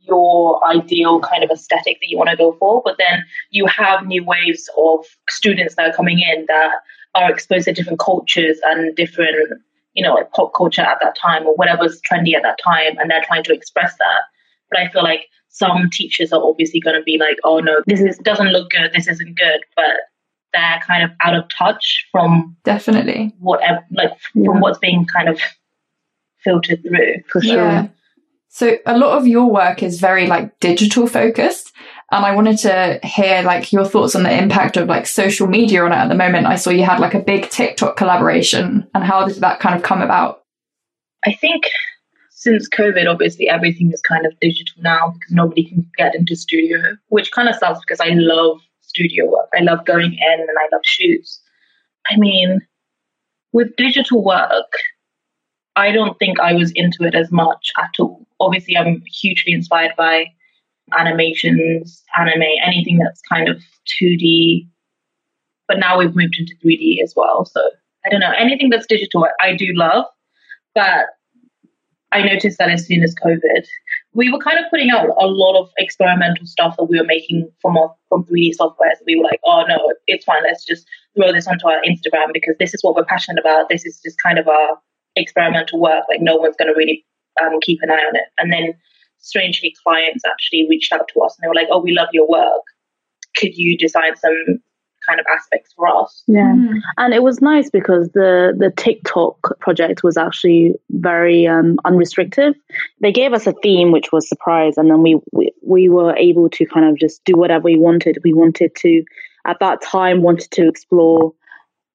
your 0.00 0.64
ideal 0.66 1.20
kind 1.20 1.44
of 1.44 1.50
aesthetic 1.50 1.98
that 2.00 2.08
you 2.08 2.16
want 2.18 2.30
to 2.30 2.36
go 2.36 2.52
for. 2.58 2.82
But 2.84 2.96
then 2.98 3.24
you 3.50 3.66
have 3.66 4.06
new 4.06 4.24
waves 4.24 4.68
of 4.76 5.04
students 5.28 5.74
that 5.76 5.90
are 5.90 5.92
coming 5.92 6.18
in 6.20 6.44
that 6.48 6.76
are 7.14 7.30
exposed 7.30 7.66
to 7.66 7.72
different 7.72 7.98
cultures 7.98 8.58
and 8.64 8.94
different, 8.96 9.60
you 9.94 10.02
know, 10.02 10.14
like 10.14 10.30
pop 10.32 10.52
culture 10.56 10.82
at 10.82 10.98
that 11.02 11.16
time 11.20 11.46
or 11.46 11.54
whatever's 11.54 12.00
trendy 12.02 12.34
at 12.34 12.42
that 12.42 12.58
time, 12.62 12.96
and 12.98 13.10
they're 13.10 13.24
trying 13.26 13.42
to 13.44 13.52
express 13.52 13.92
that. 13.98 14.20
But 14.70 14.80
I 14.80 14.88
feel 14.88 15.02
like 15.02 15.26
some 15.48 15.90
teachers 15.92 16.32
are 16.32 16.42
obviously 16.42 16.80
going 16.80 16.96
to 16.96 17.02
be 17.02 17.18
like, 17.18 17.36
oh 17.44 17.58
no, 17.58 17.82
this 17.86 18.00
is, 18.00 18.16
doesn't 18.18 18.48
look 18.48 18.70
good, 18.70 18.92
this 18.94 19.08
isn't 19.08 19.36
good, 19.36 19.60
but 19.76 19.96
they're 20.52 20.80
kind 20.86 21.02
of 21.04 21.10
out 21.22 21.34
of 21.34 21.44
touch 21.56 22.06
from 22.12 22.56
Definitely. 22.64 23.34
whatever, 23.38 23.84
like 23.92 24.10
Yeah. 24.34 24.44
from 24.46 24.60
what's 24.60 24.78
being 24.78 25.04
kind 25.06 25.28
of 25.28 25.40
filtered 26.42 26.82
through. 26.82 27.16
for 27.28 27.40
sure 27.42 27.56
Yeah. 27.56 27.88
So 28.52 28.76
a 28.84 28.98
lot 28.98 29.16
of 29.16 29.28
your 29.28 29.50
work 29.50 29.82
is 29.82 30.00
very 30.00 30.26
like 30.26 30.58
digital 30.58 31.06
focused. 31.06 31.72
And 32.10 32.26
I 32.26 32.34
wanted 32.34 32.58
to 32.58 32.98
hear 33.04 33.42
like 33.42 33.72
your 33.72 33.84
thoughts 33.84 34.16
on 34.16 34.24
the 34.24 34.36
impact 34.36 34.76
of 34.76 34.88
like 34.88 35.06
social 35.06 35.46
media 35.46 35.84
on 35.84 35.92
it 35.92 35.96
at 35.96 36.08
the 36.08 36.16
moment. 36.16 36.46
I 36.46 36.56
saw 36.56 36.70
you 36.70 36.82
had 36.82 36.98
like 36.98 37.14
a 37.14 37.20
big 37.20 37.48
TikTok 37.48 37.96
collaboration 37.96 38.88
and 38.92 39.04
how 39.04 39.24
did 39.24 39.36
that 39.36 39.60
kind 39.60 39.76
of 39.76 39.84
come 39.84 40.02
about? 40.02 40.42
I 41.24 41.32
think 41.32 41.64
since 42.30 42.68
COVID, 42.68 43.08
obviously 43.08 43.48
everything 43.48 43.92
is 43.92 44.00
kind 44.00 44.26
of 44.26 44.32
digital 44.40 44.82
now 44.82 45.10
because 45.10 45.32
nobody 45.32 45.68
can 45.68 45.88
get 45.96 46.16
into 46.16 46.34
studio, 46.34 46.96
which 47.08 47.30
kind 47.30 47.48
of 47.48 47.54
sucks 47.54 47.78
because 47.80 48.00
I 48.00 48.14
love 48.14 48.58
studio 48.80 49.30
work. 49.30 49.48
I 49.54 49.62
love 49.62 49.84
going 49.86 50.12
in 50.12 50.40
and 50.40 50.58
I 50.58 50.68
love 50.72 50.82
shoots. 50.82 51.40
I 52.08 52.16
mean, 52.16 52.60
with 53.52 53.76
digital 53.76 54.24
work, 54.24 54.72
I 55.80 55.92
don't 55.92 56.18
think 56.18 56.38
I 56.38 56.52
was 56.52 56.72
into 56.74 57.04
it 57.04 57.14
as 57.14 57.32
much 57.32 57.72
at 57.78 57.90
all. 57.98 58.26
Obviously, 58.38 58.76
I'm 58.76 59.02
hugely 59.06 59.52
inspired 59.52 59.92
by 59.96 60.26
animations, 60.98 62.02
anime, 62.18 62.42
anything 62.62 62.98
that's 62.98 63.22
kind 63.26 63.48
of 63.48 63.62
2D. 64.02 64.68
But 65.66 65.78
now 65.78 65.98
we've 65.98 66.14
moved 66.14 66.36
into 66.38 66.54
3D 66.62 67.02
as 67.02 67.14
well. 67.16 67.46
So 67.46 67.60
I 68.04 68.10
don't 68.10 68.20
know, 68.20 68.32
anything 68.36 68.68
that's 68.68 68.86
digital, 68.86 69.26
I 69.40 69.56
do 69.56 69.68
love. 69.72 70.04
But 70.74 71.06
I 72.12 72.22
noticed 72.22 72.58
that 72.58 72.70
as 72.70 72.86
soon 72.86 73.02
as 73.02 73.14
COVID, 73.14 73.64
we 74.12 74.30
were 74.30 74.38
kind 74.38 74.58
of 74.58 74.66
putting 74.68 74.90
out 74.90 75.06
a 75.08 75.26
lot 75.26 75.58
of 75.58 75.70
experimental 75.78 76.44
stuff 76.44 76.76
that 76.76 76.84
we 76.84 76.98
were 76.98 77.06
making 77.06 77.50
from 77.62 77.78
our, 77.78 77.94
from 78.10 78.24
3D 78.24 78.52
software. 78.54 78.92
So 78.98 79.04
we 79.06 79.16
were 79.16 79.24
like, 79.24 79.40
oh 79.46 79.64
no, 79.66 79.94
it's 80.08 80.26
fine. 80.26 80.42
Let's 80.42 80.66
just 80.66 80.86
throw 81.16 81.32
this 81.32 81.46
onto 81.46 81.68
our 81.68 81.80
Instagram 81.88 82.34
because 82.34 82.56
this 82.58 82.74
is 82.74 82.82
what 82.82 82.96
we're 82.96 83.06
passionate 83.06 83.40
about. 83.40 83.70
This 83.70 83.86
is 83.86 83.98
just 84.04 84.20
kind 84.22 84.38
of 84.38 84.46
our 84.46 84.78
experimental 85.20 85.80
work. 85.80 86.04
Like 86.08 86.20
no 86.20 86.36
one's 86.36 86.56
going 86.56 86.72
to 86.72 86.76
really 86.76 87.04
um, 87.42 87.60
keep 87.60 87.78
an 87.82 87.90
eye 87.90 87.94
on 87.94 88.16
it. 88.16 88.24
And 88.38 88.52
then 88.52 88.74
strangely, 89.18 89.74
clients 89.84 90.24
actually 90.24 90.66
reached 90.68 90.92
out 90.92 91.08
to 91.12 91.20
us 91.20 91.36
and 91.36 91.44
they 91.44 91.48
were 91.48 91.54
like, 91.54 91.68
oh, 91.70 91.80
we 91.80 91.92
love 91.92 92.08
your 92.12 92.28
work. 92.28 92.62
Could 93.36 93.56
you 93.56 93.78
design 93.78 94.16
some 94.16 94.60
kind 95.06 95.20
of 95.20 95.26
aspects 95.34 95.72
for 95.74 95.86
us. 95.88 96.22
Yeah, 96.26 96.54
mm. 96.54 96.80
and 96.98 97.14
it 97.14 97.22
was 97.22 97.40
nice 97.40 97.70
because 97.70 98.10
the 98.10 98.54
the 98.56 98.70
TikTok 98.70 99.58
project 99.60 100.02
was 100.02 100.16
actually 100.16 100.74
very 100.90 101.46
um, 101.46 101.78
unrestricted. 101.84 102.54
They 103.00 103.12
gave 103.12 103.32
us 103.32 103.46
a 103.46 103.54
theme, 103.62 103.92
which 103.92 104.12
was 104.12 104.28
surprise, 104.28 104.76
and 104.76 104.90
then 104.90 105.02
we, 105.02 105.18
we 105.32 105.52
we 105.62 105.88
were 105.88 106.16
able 106.16 106.48
to 106.50 106.66
kind 106.66 106.86
of 106.86 106.98
just 106.98 107.24
do 107.24 107.36
whatever 107.36 107.64
we 107.64 107.76
wanted. 107.76 108.18
We 108.24 108.32
wanted 108.32 108.74
to 108.76 109.02
at 109.46 109.58
that 109.60 109.82
time 109.82 110.22
wanted 110.22 110.50
to 110.52 110.68
explore 110.68 111.32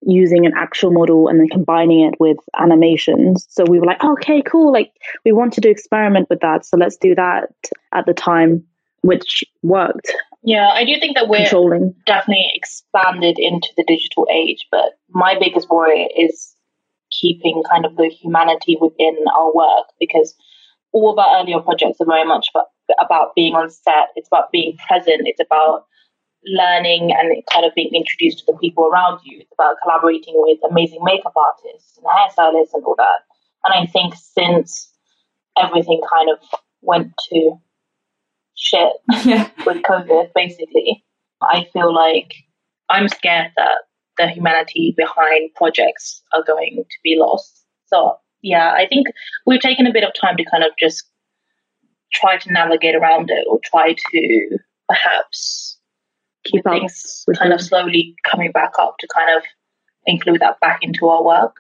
using 0.06 0.46
an 0.46 0.54
actual 0.56 0.92
model 0.92 1.28
and 1.28 1.40
then 1.40 1.48
combining 1.50 2.02
it 2.02 2.16
with 2.20 2.38
animations. 2.60 3.46
So 3.50 3.66
we 3.68 3.80
were 3.80 3.86
like, 3.86 4.04
okay, 4.04 4.42
cool. 4.44 4.72
Like 4.72 4.92
we 5.26 5.32
wanted 5.32 5.62
to 5.64 5.70
experiment 5.70 6.30
with 6.30 6.40
that. 6.42 6.66
So 6.66 6.78
let's 6.78 6.98
do 6.98 7.16
that 7.16 7.50
at 7.94 8.06
the 8.06 8.14
time, 8.14 8.64
which 9.02 9.44
worked. 9.64 10.14
Yeah, 10.44 10.70
I 10.74 10.86
do 10.86 11.00
think 11.00 11.16
that 11.16 11.28
we're 11.28 11.40
controlling. 11.40 11.96
definitely 12.06 12.52
expanded 12.54 13.40
into 13.40 13.70
the 13.78 13.84
digital 13.88 14.28
age, 14.32 14.68
but 14.70 14.94
my 15.10 15.36
biggest 15.40 15.70
worry 15.70 16.04
is 16.16 16.54
keeping 17.10 17.64
kind 17.70 17.86
of 17.86 17.96
the 17.96 18.10
humanity 18.10 18.78
within 18.80 19.18
our 19.36 19.54
work 19.56 19.88
because 20.00 20.36
all 20.92 21.12
of 21.12 21.18
our 21.18 21.42
earlier 21.42 21.60
projects 21.60 22.00
are 22.00 22.06
very 22.06 22.26
much 22.26 22.48
about, 22.54 22.68
about 23.04 23.36
being 23.36 23.56
on 23.56 23.70
set, 23.72 24.10
it's 24.16 24.28
about 24.28 24.52
being 24.52 24.78
present, 24.88 25.22
it's 25.26 25.42
about 25.42 25.86
learning 26.46 27.12
and 27.12 27.44
kind 27.52 27.66
of 27.66 27.74
being 27.76 27.92
introduced 27.94 28.40
to 28.40 28.46
the 28.48 28.58
people 28.60 28.88
around 28.88 29.20
you. 29.24 29.40
It's 29.40 29.52
about 29.54 29.78
collaborating 29.84 30.34
with 30.38 30.60
amazing 30.70 31.00
makeup 31.04 31.34
artists 31.36 31.98
and 31.98 32.06
hairstylists 32.06 32.74
and 32.74 32.84
all 32.86 32.96
that. 32.98 33.22
And 33.64 33.74
I 33.74 33.92
think 33.92 34.14
since 34.16 34.92
everything 35.58 36.02
kind 36.12 36.30
of 36.30 36.60
went 36.82 37.12
to 37.30 37.60
shit 38.56 38.94
yeah. 39.26 39.50
with 39.66 39.82
COVID, 39.84 40.34
basically. 40.34 41.04
I 41.42 41.68
feel 41.74 41.94
like 41.94 42.34
I'm 42.90 43.08
scared 43.08 43.52
that 43.58 43.80
the 44.18 44.28
humanity 44.30 44.94
behind 44.96 45.54
projects 45.56 46.22
are 46.34 46.44
going 46.44 46.84
to 46.90 46.98
be 47.04 47.18
lost. 47.20 47.66
So, 47.88 48.18
yeah, 48.42 48.74
I 48.74 48.88
think 48.88 49.08
we've 49.46 49.60
taken 49.60 49.88
a 49.88 49.94
bit 49.94 50.04
of 50.04 50.14
time 50.20 50.38
to 50.38 50.46
kind 50.50 50.64
of 50.64 50.72
just 50.80 51.04
try 52.14 52.38
to 52.38 52.54
navigate 52.54 52.96
around 52.96 53.30
it 53.30 53.46
or 53.50 53.60
try 53.66 53.94
to 53.94 54.58
perhaps 54.88 55.75
keep 56.46 56.64
things 56.64 57.26
kind 57.38 57.52
them. 57.52 57.60
of 57.60 57.62
slowly 57.62 58.16
coming 58.30 58.52
back 58.52 58.74
up 58.80 58.98
to 59.00 59.08
kind 59.14 59.36
of 59.36 59.44
include 60.06 60.40
that 60.40 60.60
back 60.60 60.80
into 60.82 61.08
our 61.08 61.24
work. 61.24 61.58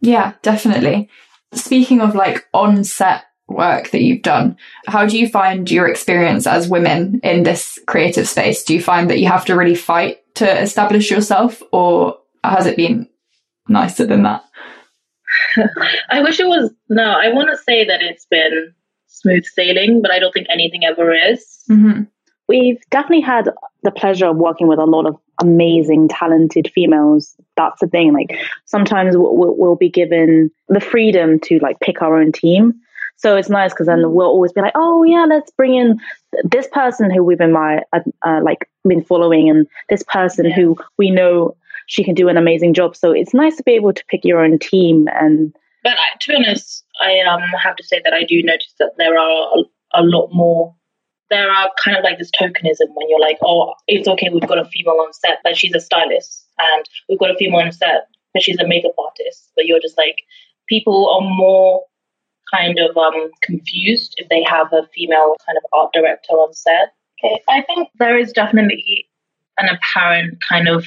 Yeah, 0.00 0.34
definitely. 0.42 1.08
Speaking 1.52 2.00
of 2.00 2.14
like 2.14 2.46
on 2.52 2.84
set 2.84 3.24
work 3.48 3.90
that 3.90 4.02
you've 4.02 4.22
done. 4.22 4.56
How 4.86 5.06
do 5.06 5.18
you 5.18 5.28
find 5.28 5.70
your 5.70 5.88
experience 5.88 6.46
as 6.46 6.68
women 6.68 7.20
in 7.22 7.42
this 7.42 7.78
creative 7.86 8.28
space? 8.28 8.64
Do 8.64 8.74
you 8.74 8.82
find 8.82 9.10
that 9.10 9.18
you 9.18 9.28
have 9.28 9.44
to 9.46 9.54
really 9.54 9.74
fight 9.74 10.18
to 10.36 10.62
establish 10.62 11.10
yourself, 11.10 11.62
or 11.72 12.18
has 12.42 12.66
it 12.66 12.76
been 12.76 13.08
nicer 13.68 14.06
than 14.06 14.22
that? 14.22 14.44
I 16.10 16.22
wish 16.22 16.40
it 16.40 16.46
was. 16.46 16.72
No, 16.88 17.04
I 17.04 17.32
want 17.32 17.50
to 17.50 17.56
say 17.56 17.84
that 17.84 18.02
it's 18.02 18.26
been 18.26 18.74
smooth 19.06 19.44
sailing, 19.44 20.02
but 20.02 20.10
I 20.10 20.18
don't 20.18 20.32
think 20.32 20.48
anything 20.50 20.84
ever 20.84 21.12
is. 21.12 21.62
Mm-hmm. 21.70 22.02
We've 22.48 22.80
definitely 22.90 23.22
had 23.22 23.48
the 23.84 23.92
pleasure 23.92 24.26
of 24.26 24.36
working 24.36 24.66
with 24.66 24.78
a 24.78 24.84
lot 24.84 25.06
of 25.06 25.16
amazing, 25.40 26.08
talented 26.08 26.70
females. 26.74 27.36
That's 27.56 27.80
the 27.80 27.86
thing. 27.86 28.12
Like 28.12 28.36
sometimes 28.64 29.16
we'll, 29.16 29.54
we'll 29.56 29.76
be 29.76 29.90
given 29.90 30.50
the 30.68 30.80
freedom 30.80 31.38
to 31.40 31.58
like 31.60 31.78
pick 31.80 32.02
our 32.02 32.20
own 32.20 32.32
team 32.32 32.80
so 33.16 33.36
it's 33.36 33.48
nice 33.48 33.72
because 33.72 33.86
then 33.86 34.12
we'll 34.12 34.26
always 34.26 34.52
be 34.52 34.60
like, 34.60 34.72
oh 34.74 35.02
yeah, 35.04 35.24
let's 35.28 35.50
bring 35.52 35.74
in 35.74 35.98
this 36.44 36.68
person 36.72 37.10
who 37.10 37.22
we've 37.22 37.38
been 37.38 37.52
my 37.52 37.82
uh, 37.92 38.40
like 38.42 38.68
been 38.86 39.04
following, 39.04 39.48
and 39.48 39.66
this 39.88 40.02
person 40.08 40.50
who 40.50 40.76
we 40.98 41.10
know 41.10 41.56
she 41.86 42.02
can 42.02 42.14
do 42.14 42.28
an 42.28 42.36
amazing 42.36 42.74
job. 42.74 42.96
So 42.96 43.12
it's 43.12 43.34
nice 43.34 43.56
to 43.56 43.62
be 43.62 43.72
able 43.72 43.92
to 43.92 44.04
pick 44.08 44.24
your 44.24 44.44
own 44.44 44.58
team. 44.58 45.06
And 45.12 45.54
but 45.82 45.94
to 46.20 46.32
be 46.32 46.36
honest, 46.36 46.84
I 47.00 47.20
um 47.20 47.40
have 47.62 47.76
to 47.76 47.84
say 47.84 48.00
that 48.04 48.12
I 48.12 48.24
do 48.24 48.42
notice 48.42 48.74
that 48.78 48.92
there 48.98 49.18
are 49.18 49.48
a, 49.58 50.00
a 50.00 50.02
lot 50.02 50.30
more 50.32 50.74
there 51.30 51.50
are 51.50 51.70
kind 51.82 51.96
of 51.96 52.04
like 52.04 52.18
this 52.18 52.30
tokenism 52.40 52.88
when 52.94 53.08
you're 53.08 53.20
like, 53.20 53.38
oh, 53.42 53.74
it's 53.86 54.08
okay, 54.08 54.28
we've 54.32 54.46
got 54.46 54.58
a 54.58 54.64
female 54.64 55.00
on 55.00 55.12
set, 55.12 55.38
but 55.42 55.56
she's 55.56 55.74
a 55.74 55.80
stylist, 55.80 56.48
and 56.58 56.88
we've 57.08 57.18
got 57.18 57.30
a 57.30 57.36
female 57.36 57.60
on 57.60 57.72
set, 57.72 58.08
but 58.32 58.42
she's 58.42 58.58
a 58.58 58.66
makeup 58.66 58.92
artist. 58.98 59.50
But 59.56 59.66
you're 59.66 59.80
just 59.80 59.96
like, 59.96 60.22
people 60.68 61.08
are 61.10 61.36
more 61.36 61.84
kind 62.52 62.78
of 62.78 62.96
um, 62.96 63.30
confused 63.42 64.14
if 64.18 64.28
they 64.28 64.42
have 64.42 64.72
a 64.72 64.86
female 64.94 65.34
kind 65.46 65.56
of 65.56 65.64
art 65.72 65.92
director 65.92 66.34
on 66.34 66.52
set. 66.52 66.94
Okay, 67.24 67.40
I 67.48 67.62
think 67.62 67.88
there 67.98 68.18
is 68.18 68.32
definitely 68.32 69.08
an 69.58 69.68
apparent 69.68 70.42
kind 70.46 70.68
of 70.68 70.84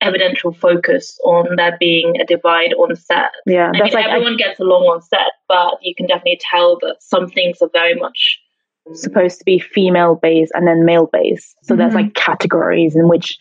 evidential 0.00 0.52
focus 0.52 1.18
on 1.24 1.56
there 1.56 1.76
being 1.80 2.14
a 2.20 2.24
divide 2.24 2.72
on 2.74 2.94
set. 2.96 3.32
Yeah, 3.46 3.68
I 3.68 3.72
mean, 3.72 3.92
like, 3.92 4.06
everyone 4.06 4.34
I, 4.34 4.36
gets 4.36 4.60
along 4.60 4.84
on 4.84 5.02
set, 5.02 5.32
but 5.48 5.78
you 5.82 5.94
can 5.94 6.06
definitely 6.06 6.40
tell 6.50 6.78
that 6.80 6.96
some 7.00 7.28
things 7.28 7.58
are 7.60 7.70
very 7.72 7.96
much 7.96 8.38
supposed 8.94 9.38
to 9.38 9.44
be 9.44 9.58
female 9.58 10.16
based 10.16 10.52
and 10.54 10.66
then 10.66 10.84
male 10.84 11.08
based. 11.12 11.56
So 11.62 11.72
mm-hmm. 11.72 11.80
there's 11.80 11.94
like 11.94 12.14
categories 12.14 12.94
in 12.96 13.08
which 13.08 13.38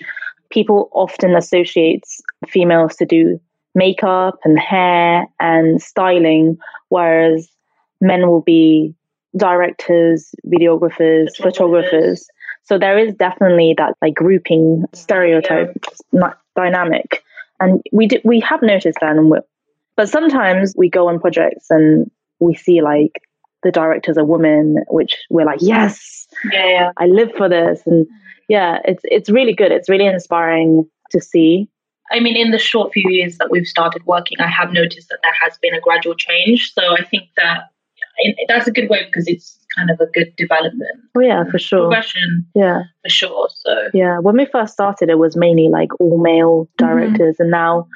people 0.50 0.90
often 0.94 1.36
associate 1.36 2.04
females 2.48 2.96
to 2.98 3.06
do 3.06 3.40
makeup 3.76 4.40
and 4.44 4.60
hair 4.60 5.28
and 5.40 5.82
styling, 5.82 6.58
whereas 6.90 7.50
men 8.02 8.28
will 8.28 8.42
be 8.42 8.94
directors, 9.36 10.34
videographers, 10.48 11.36
photographers. 11.36 11.38
photographers. 11.38 12.28
So 12.64 12.78
there 12.78 12.98
is 12.98 13.14
definitely 13.16 13.76
that 13.78 13.96
like 14.02 14.14
grouping 14.14 14.84
stereotype 14.94 15.74
yeah. 16.12 16.34
dynamic, 16.56 17.24
and 17.60 17.82
we 17.94 18.08
do, 18.08 18.18
we 18.26 18.40
have 18.42 18.62
noticed 18.62 18.98
that, 19.00 19.16
and 19.16 19.34
but 19.96 20.10
sometimes 20.10 20.74
we 20.78 20.90
go 20.90 21.08
on 21.08 21.20
projects 21.20 21.68
and 21.70 22.12
we 22.40 22.56
see 22.56 22.82
like 22.82 23.22
the 23.68 23.72
director's 23.72 24.16
a 24.16 24.24
woman, 24.24 24.78
which 24.88 25.14
we're 25.30 25.46
like, 25.46 25.60
yes, 25.62 26.26
yeah, 26.52 26.70
yeah. 26.70 26.92
I 26.96 27.06
live 27.06 27.30
for 27.36 27.50
this, 27.50 27.82
and 27.86 28.08
yeah, 28.48 28.80
it's 28.86 29.02
it's 29.04 29.30
really 29.30 29.54
good. 29.54 29.74
It's 29.74 29.90
really 29.90 30.06
inspiring 30.06 30.90
to 31.12 31.20
see. 31.20 31.70
I 32.10 32.22
mean, 32.22 32.38
in 32.38 32.52
the 32.52 32.60
short 32.60 32.94
few 32.94 33.12
years 33.12 33.38
that 33.40 33.52
we've 33.52 33.68
started 33.68 34.06
working, 34.06 34.40
I 34.40 34.48
have 34.48 34.72
noticed 34.72 35.10
that 35.10 35.20
there 35.22 35.36
has 35.44 35.58
been 35.58 35.74
a 35.74 35.82
gradual 35.82 36.16
change. 36.16 36.74
So 36.74 36.82
I 36.96 37.04
think 37.04 37.26
that 37.36 37.64
that's 38.48 38.68
a 38.68 38.72
good 38.72 38.90
way 38.90 39.04
because 39.06 39.28
it's 39.28 39.60
kind 39.76 39.90
of 39.90 40.00
a 40.00 40.06
good 40.06 40.34
development. 40.38 40.98
Oh 41.18 41.20
yeah, 41.20 41.44
for 41.52 41.60
sure. 41.60 41.82
Progression. 41.82 42.48
Yeah, 42.56 42.84
for 43.04 43.10
sure. 43.10 43.50
So 43.54 43.90
yeah, 43.94 44.20
when 44.20 44.38
we 44.38 44.46
first 44.46 44.72
started, 44.72 45.10
it 45.10 45.20
was 45.20 45.36
mainly 45.36 45.68
like 45.68 45.90
all 46.00 46.18
male 46.22 46.70
mm-hmm. 46.80 46.86
directors, 46.86 47.36
mm-hmm. 47.36 47.44
and 47.44 47.52
now 47.52 47.90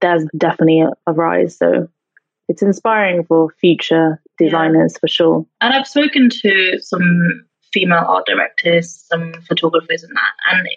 there's 0.00 0.24
definitely 0.38 0.82
a, 0.82 0.90
a, 1.08 1.12
rise. 1.12 1.58
So 1.58 1.88
it's 2.48 2.62
inspiring 2.62 3.24
for 3.24 3.50
future 3.60 4.20
designers 4.38 4.92
yeah. 4.94 4.98
for 5.00 5.08
sure. 5.08 5.46
And 5.60 5.74
I've 5.74 5.86
spoken 5.86 6.28
to 6.30 6.78
some 6.80 7.46
female 7.72 8.04
art 8.06 8.26
directors, 8.26 9.04
some 9.08 9.34
photographers, 9.46 10.02
and 10.02 10.14
that, 10.16 10.32
and 10.52 10.68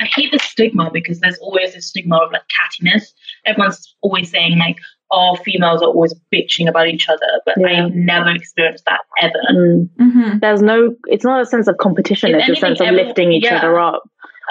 I 0.00 0.06
hate 0.06 0.32
the 0.32 0.38
stigma 0.38 0.90
because 0.92 1.20
there's 1.20 1.38
always 1.38 1.74
a 1.76 1.80
stigma 1.80 2.16
of 2.16 2.32
like 2.32 2.42
cattiness. 2.48 3.12
Everyone's 3.46 3.94
always 4.00 4.30
saying 4.30 4.58
like, 4.58 4.76
"Oh, 5.10 5.36
females 5.36 5.82
are 5.82 5.88
always 5.88 6.14
bitching 6.34 6.68
about 6.68 6.88
each 6.88 7.08
other," 7.08 7.40
but 7.44 7.54
yeah. 7.58 7.86
I've 7.86 7.94
never 7.94 8.30
experienced 8.30 8.84
that 8.86 9.00
ever. 9.20 9.32
Mm. 9.52 9.88
Mm-hmm. 10.00 10.38
There's 10.38 10.62
no. 10.62 10.96
It's 11.06 11.24
not 11.24 11.40
a 11.40 11.46
sense 11.46 11.68
of 11.68 11.76
competition. 11.78 12.34
If 12.34 12.48
it's 12.48 12.58
a 12.58 12.60
sense 12.60 12.80
of 12.80 12.90
lifting 12.90 13.32
each 13.32 13.44
yeah. 13.44 13.58
other 13.58 13.78
up. 13.78 14.02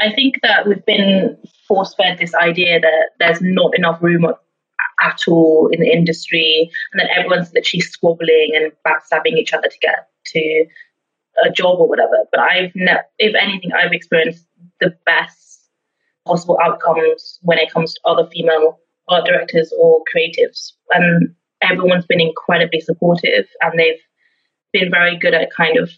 I 0.01 0.13
think 0.13 0.39
that 0.43 0.65
we've 0.65 0.85
been 0.85 1.37
force 1.67 1.93
fed 1.95 2.19
this 2.19 2.33
idea 2.33 2.79
that 2.79 3.09
there's 3.19 3.41
not 3.41 3.75
enough 3.75 4.01
room 4.01 4.25
at 5.01 5.19
all 5.27 5.69
in 5.71 5.81
the 5.81 5.91
industry, 5.91 6.69
and 6.91 6.99
then 6.99 7.07
everyone's 7.15 7.53
literally 7.53 7.81
squabbling 7.81 8.51
and 8.55 8.71
backstabbing 8.87 9.37
each 9.37 9.53
other 9.53 9.67
to 9.67 9.79
get 9.79 10.09
to 10.27 10.65
a 11.43 11.49
job 11.49 11.79
or 11.79 11.87
whatever. 11.87 12.17
But 12.31 12.41
I've 12.41 12.71
ne- 12.75 13.01
if 13.17 13.35
anything, 13.35 13.71
I've 13.73 13.93
experienced 13.93 14.45
the 14.79 14.95
best 15.05 15.69
possible 16.25 16.57
outcomes 16.61 17.39
when 17.41 17.57
it 17.57 17.71
comes 17.71 17.93
to 17.93 18.01
other 18.05 18.27
female 18.31 18.79
art 19.07 19.25
directors 19.25 19.73
or 19.77 20.01
creatives. 20.13 20.73
And 20.91 21.33
everyone's 21.61 22.05
been 22.05 22.21
incredibly 22.21 22.79
supportive 22.79 23.47
and 23.61 23.79
they've 23.79 23.99
been 24.71 24.91
very 24.91 25.17
good 25.17 25.33
at 25.33 25.51
kind 25.51 25.77
of, 25.77 25.89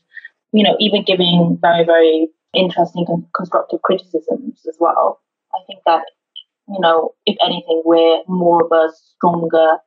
you 0.54 0.64
know, 0.64 0.76
even 0.80 1.04
giving 1.04 1.58
very, 1.62 1.86
very 1.86 2.28
interesting 2.54 3.06
constructive 3.36 3.82
criticisms 3.82 4.62
as 4.68 4.78
well. 4.80 5.22
I 5.54 5.60
think 5.68 5.82
that, 5.86 6.04
you 6.72 6.80
know, 6.80 7.12
if 7.26 7.38
anything, 7.46 7.82
we're 7.86 8.22
more 8.28 8.64
of 8.66 8.72
a 8.72 8.92
stronger 9.16 9.78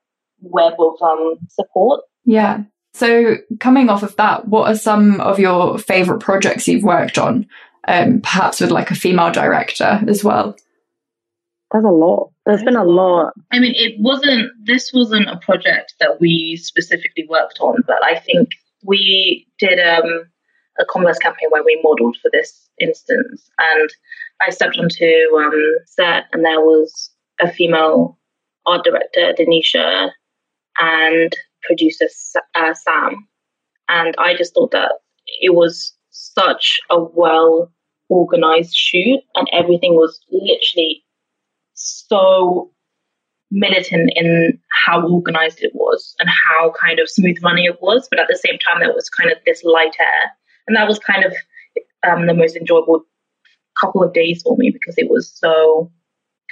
web 0.40 0.74
of 0.78 0.94
um, 1.02 1.36
support. 1.48 2.02
Yeah. 2.24 2.64
So 2.92 3.36
coming 3.58 3.88
off 3.88 4.02
of 4.02 4.14
that, 4.16 4.46
what 4.48 4.70
are 4.70 4.76
some 4.76 5.20
of 5.20 5.38
your 5.38 5.78
favorite 5.78 6.20
projects 6.20 6.68
you've 6.68 6.84
worked 6.84 7.18
on? 7.18 7.46
Um, 7.86 8.20
perhaps 8.20 8.60
with 8.60 8.70
like 8.70 8.90
a 8.90 8.94
female 8.94 9.30
director 9.30 10.00
as 10.06 10.24
well. 10.24 10.56
There's 11.70 11.84
a 11.84 11.88
lot. 11.88 12.30
There's 12.46 12.62
been 12.62 12.76
a 12.76 12.84
lot. 12.84 13.32
I 13.52 13.58
mean, 13.58 13.74
it 13.74 13.96
wasn't, 13.98 14.50
this 14.64 14.92
wasn't 14.94 15.28
a 15.28 15.38
project 15.38 15.94
that 15.98 16.20
we 16.20 16.56
specifically 16.56 17.26
worked 17.28 17.58
on, 17.60 17.82
but 17.86 18.02
I 18.04 18.18
think 18.20 18.50
we 18.84 19.46
did 19.58 19.80
um, 19.80 20.30
a 20.78 20.84
Converse 20.84 21.18
campaign 21.18 21.48
where 21.50 21.64
we 21.64 21.80
modeled 21.82 22.16
for 22.22 22.30
this 22.32 22.63
instance. 22.78 23.50
And 23.58 23.90
I 24.40 24.50
stepped 24.50 24.78
onto 24.78 25.36
um, 25.36 25.76
set, 25.86 26.24
and 26.32 26.44
there 26.44 26.60
was 26.60 27.10
a 27.40 27.50
female 27.50 28.18
art 28.66 28.84
director, 28.84 29.32
Denisha, 29.38 30.10
and 30.78 31.32
producer 31.62 32.08
uh, 32.54 32.74
Sam. 32.74 33.28
And 33.88 34.14
I 34.18 34.34
just 34.36 34.54
thought 34.54 34.70
that 34.72 34.92
it 35.40 35.54
was 35.54 35.94
such 36.10 36.78
a 36.90 37.02
well 37.02 37.72
organized 38.08 38.74
shoot, 38.74 39.20
and 39.34 39.48
everything 39.52 39.94
was 39.94 40.20
literally 40.30 41.04
so 41.74 42.70
militant 43.50 44.10
in 44.16 44.58
how 44.84 45.06
organized 45.08 45.62
it 45.62 45.72
was 45.74 46.14
and 46.18 46.28
how 46.28 46.72
kind 46.80 46.98
of 46.98 47.08
smooth 47.08 47.36
running 47.42 47.64
it 47.64 47.80
was. 47.80 48.08
But 48.10 48.20
at 48.20 48.26
the 48.28 48.40
same 48.44 48.58
time, 48.58 48.80
there 48.80 48.92
was 48.92 49.08
kind 49.08 49.30
of 49.30 49.38
this 49.46 49.62
light 49.64 49.94
air. 50.00 50.32
And 50.66 50.76
that 50.76 50.88
was 50.88 50.98
kind 50.98 51.24
of 51.24 51.32
um, 52.06 52.26
the 52.26 52.34
most 52.34 52.56
enjoyable 52.56 53.04
couple 53.80 54.02
of 54.02 54.12
days 54.12 54.42
for 54.42 54.56
me 54.56 54.70
because 54.70 54.94
it 54.96 55.10
was 55.10 55.30
so 55.34 55.90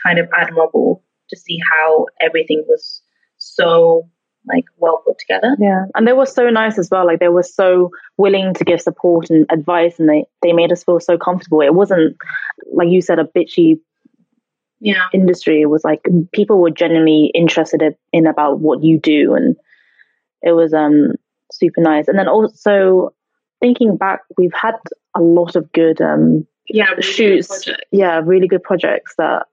kind 0.04 0.18
of 0.18 0.28
admirable 0.36 1.02
to 1.30 1.36
see 1.36 1.58
how 1.70 2.06
everything 2.20 2.64
was 2.68 3.00
so 3.38 4.08
like 4.46 4.64
well 4.78 5.02
put 5.06 5.18
together. 5.18 5.56
Yeah. 5.58 5.84
And 5.94 6.06
they 6.06 6.12
were 6.12 6.26
so 6.26 6.50
nice 6.50 6.78
as 6.78 6.90
well. 6.90 7.06
Like 7.06 7.20
they 7.20 7.28
were 7.28 7.44
so 7.44 7.90
willing 8.16 8.54
to 8.54 8.64
give 8.64 8.80
support 8.80 9.30
and 9.30 9.46
advice 9.50 9.98
and 9.98 10.08
they, 10.08 10.24
they 10.42 10.52
made 10.52 10.72
us 10.72 10.82
feel 10.82 10.98
so 11.00 11.16
comfortable. 11.16 11.60
It 11.60 11.74
wasn't 11.74 12.16
like 12.72 12.88
you 12.88 13.00
said, 13.00 13.18
a 13.18 13.24
bitchy 13.24 13.78
yeah. 14.80 15.06
industry. 15.12 15.60
It 15.60 15.66
was 15.66 15.84
like 15.84 16.04
people 16.32 16.60
were 16.60 16.70
genuinely 16.70 17.30
interested 17.34 17.96
in 18.12 18.26
about 18.26 18.58
what 18.58 18.82
you 18.82 18.98
do 18.98 19.34
and 19.34 19.56
it 20.42 20.52
was 20.52 20.74
um 20.74 21.12
super 21.52 21.80
nice. 21.80 22.08
And 22.08 22.18
then 22.18 22.28
also 22.28 23.14
thinking 23.60 23.96
back, 23.96 24.22
we've 24.36 24.54
had 24.54 24.74
a 25.16 25.20
lot 25.20 25.56
of 25.56 25.70
good 25.72 26.00
um 26.00 26.46
yeah 26.68 26.90
really 26.90 27.02
shoots. 27.02 27.68
Yeah, 27.90 28.20
really 28.24 28.48
good 28.48 28.62
projects 28.62 29.14
that 29.18 29.46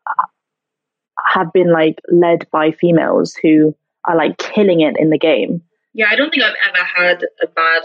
have 1.26 1.52
been 1.54 1.72
like 1.72 2.00
led 2.12 2.48
by 2.52 2.72
females 2.72 3.36
who 3.42 3.76
are 4.06 4.16
like 4.16 4.38
killing 4.38 4.82
it 4.82 4.98
in 4.98 5.10
the 5.10 5.18
game. 5.18 5.62
Yeah, 5.94 6.08
I 6.10 6.16
don't 6.16 6.32
think 6.32 6.44
I've 6.44 6.56
ever 6.68 6.84
had 6.84 7.24
a 7.42 7.48
bad 7.48 7.84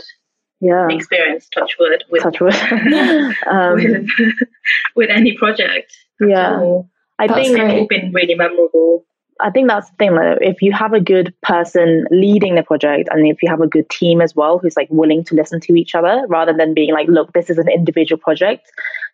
yeah 0.61 0.89
experience. 0.89 1.49
Touch 1.49 1.77
wood 1.79 2.05
with 2.11 2.23
touch 2.23 2.41
wood 2.41 2.55
um, 3.51 3.75
with, 3.75 4.09
with, 4.97 5.11
any 5.11 5.37
project. 5.37 5.93
Yeah, 6.21 6.81
I 7.19 7.27
that's 7.27 7.49
think 7.49 7.59
it's 7.59 7.89
been 7.89 8.13
really 8.13 8.35
memorable. 8.35 9.05
I 9.45 9.51
think 9.51 9.69
that's 9.69 9.91
the 9.91 9.97
thing. 9.97 10.15
Like, 10.15 10.39
if 10.41 10.63
you 10.63 10.73
have 10.73 10.95
a 10.95 11.01
good 11.01 11.35
person 11.43 12.07
leading 12.11 12.55
the 12.55 12.63
project, 12.63 13.11
and 13.13 13.27
if 13.27 13.43
you 13.43 13.51
have 13.51 13.61
a 13.61 13.67
good 13.67 13.89
team 13.91 14.23
as 14.23 14.35
well, 14.35 14.59
who's 14.59 14.75
like 14.75 14.89
willing 14.91 15.23
to 15.25 15.35
listen 15.35 15.61
to 15.61 15.75
each 15.75 15.95
other, 15.95 16.25
rather 16.29 16.55
than 16.55 16.73
being 16.73 16.95
like, 16.95 17.09
"Look, 17.09 17.35
this 17.35 17.51
is 17.51 17.59
an 17.59 17.69
individual 17.69 18.19
project," 18.19 18.73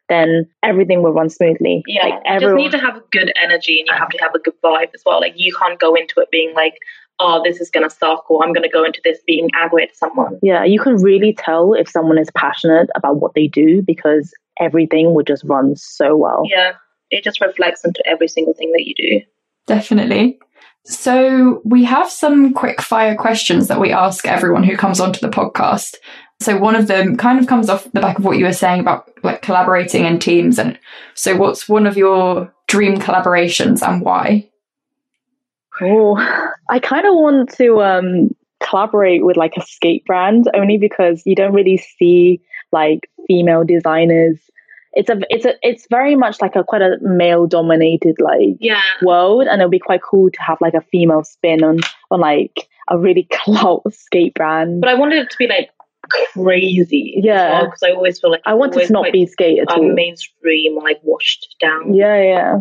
then 0.08 0.48
everything 0.62 1.02
will 1.02 1.12
run 1.12 1.30
smoothly. 1.30 1.82
Yeah, 1.86 2.04
like, 2.04 2.14
you 2.14 2.20
everyone... 2.26 2.58
just 2.58 2.64
need 2.64 2.78
to 2.78 2.86
have 2.86 2.96
a 2.96 3.02
good 3.10 3.32
energy, 3.42 3.80
and 3.80 3.88
you 3.88 3.94
have 3.94 4.08
to 4.10 4.18
have 4.18 4.32
a 4.36 4.38
good 4.38 4.54
vibe 4.62 4.90
as 4.94 5.02
well. 5.04 5.20
Like 5.20 5.34
you 5.34 5.52
can't 5.52 5.80
go 5.80 5.94
into 5.96 6.20
it 6.20 6.30
being 6.30 6.54
like, 6.54 6.74
"Oh, 7.18 7.42
this 7.42 7.60
is 7.60 7.68
gonna 7.68 7.90
suck," 7.90 8.30
or 8.30 8.44
"I'm 8.44 8.52
gonna 8.52 8.68
go 8.68 8.84
into 8.84 9.00
this 9.02 9.18
being 9.26 9.50
angry 9.60 9.82
at 9.82 9.96
someone." 9.96 10.38
Yeah, 10.42 10.62
you 10.62 10.78
can 10.78 10.94
really 11.02 11.32
tell 11.32 11.74
if 11.74 11.88
someone 11.88 12.18
is 12.18 12.30
passionate 12.36 12.88
about 12.94 13.16
what 13.16 13.34
they 13.34 13.48
do 13.48 13.82
because 13.82 14.32
everything 14.60 15.12
will 15.12 15.24
just 15.24 15.42
run 15.42 15.74
so 15.74 16.16
well. 16.16 16.42
Yeah, 16.44 16.74
it 17.10 17.24
just 17.24 17.40
reflects 17.40 17.84
into 17.84 18.00
every 18.06 18.28
single 18.28 18.54
thing 18.54 18.70
that 18.70 18.84
you 18.86 18.94
do. 18.94 19.26
Definitely. 19.70 20.40
So 20.84 21.62
we 21.64 21.84
have 21.84 22.10
some 22.10 22.52
quick 22.52 22.82
fire 22.82 23.14
questions 23.14 23.68
that 23.68 23.80
we 23.80 23.92
ask 23.92 24.26
everyone 24.26 24.64
who 24.64 24.76
comes 24.76 24.98
onto 24.98 25.20
the 25.20 25.28
podcast. 25.28 25.94
So 26.40 26.58
one 26.58 26.74
of 26.74 26.88
them 26.88 27.16
kind 27.16 27.38
of 27.38 27.46
comes 27.46 27.68
off 27.68 27.84
the 27.84 28.00
back 28.00 28.18
of 28.18 28.24
what 28.24 28.36
you 28.36 28.46
were 28.46 28.52
saying 28.52 28.80
about 28.80 29.08
like 29.22 29.42
collaborating 29.42 30.06
in 30.06 30.18
teams. 30.18 30.58
And 30.58 30.76
so 31.14 31.36
what's 31.36 31.68
one 31.68 31.86
of 31.86 31.96
your 31.96 32.52
dream 32.66 32.96
collaborations 32.96 33.80
and 33.86 34.02
why? 34.02 34.50
Oh, 35.80 36.16
I 36.68 36.80
kind 36.80 37.06
of 37.06 37.14
want 37.14 37.52
to 37.58 37.80
um, 37.80 38.34
collaborate 38.58 39.24
with 39.24 39.36
like 39.36 39.56
a 39.56 39.62
skate 39.62 40.04
brand 40.04 40.50
only 40.52 40.78
because 40.78 41.22
you 41.24 41.36
don't 41.36 41.54
really 41.54 41.76
see 41.76 42.40
like 42.72 43.08
female 43.28 43.62
designers 43.62 44.36
it's 44.92 45.08
a 45.08 45.20
it's 45.30 45.44
a 45.44 45.54
it's 45.62 45.86
very 45.90 46.16
much 46.16 46.40
like 46.40 46.56
a 46.56 46.64
quite 46.64 46.82
a 46.82 46.96
male 47.00 47.46
dominated 47.46 48.16
like 48.20 48.56
yeah. 48.58 48.82
world 49.02 49.46
and 49.46 49.60
it'll 49.60 49.70
be 49.70 49.78
quite 49.78 50.02
cool 50.02 50.30
to 50.30 50.42
have 50.42 50.58
like 50.60 50.74
a 50.74 50.80
female 50.80 51.22
spin 51.22 51.62
on 51.62 51.78
on 52.10 52.20
like 52.20 52.68
a 52.88 52.98
really 52.98 53.28
clout 53.32 53.82
skate 53.92 54.34
brand 54.34 54.80
but 54.80 54.90
i 54.90 54.94
wanted 54.94 55.18
it 55.18 55.30
to 55.30 55.36
be 55.38 55.46
like 55.46 55.70
crazy 56.32 57.20
yeah 57.22 57.64
because 57.64 57.78
well, 57.82 57.92
i 57.92 57.94
always 57.94 58.18
feel 58.18 58.30
like 58.30 58.42
i 58.46 58.54
want 58.54 58.74
it 58.76 58.86
to 58.86 58.92
not 58.92 59.12
be 59.12 59.26
skate 59.26 59.60
at 59.60 59.70
all 59.70 59.92
mainstream 59.92 60.76
like 60.76 60.98
washed 61.02 61.54
down 61.60 61.94
yeah 61.94 62.20
yeah 62.20 62.54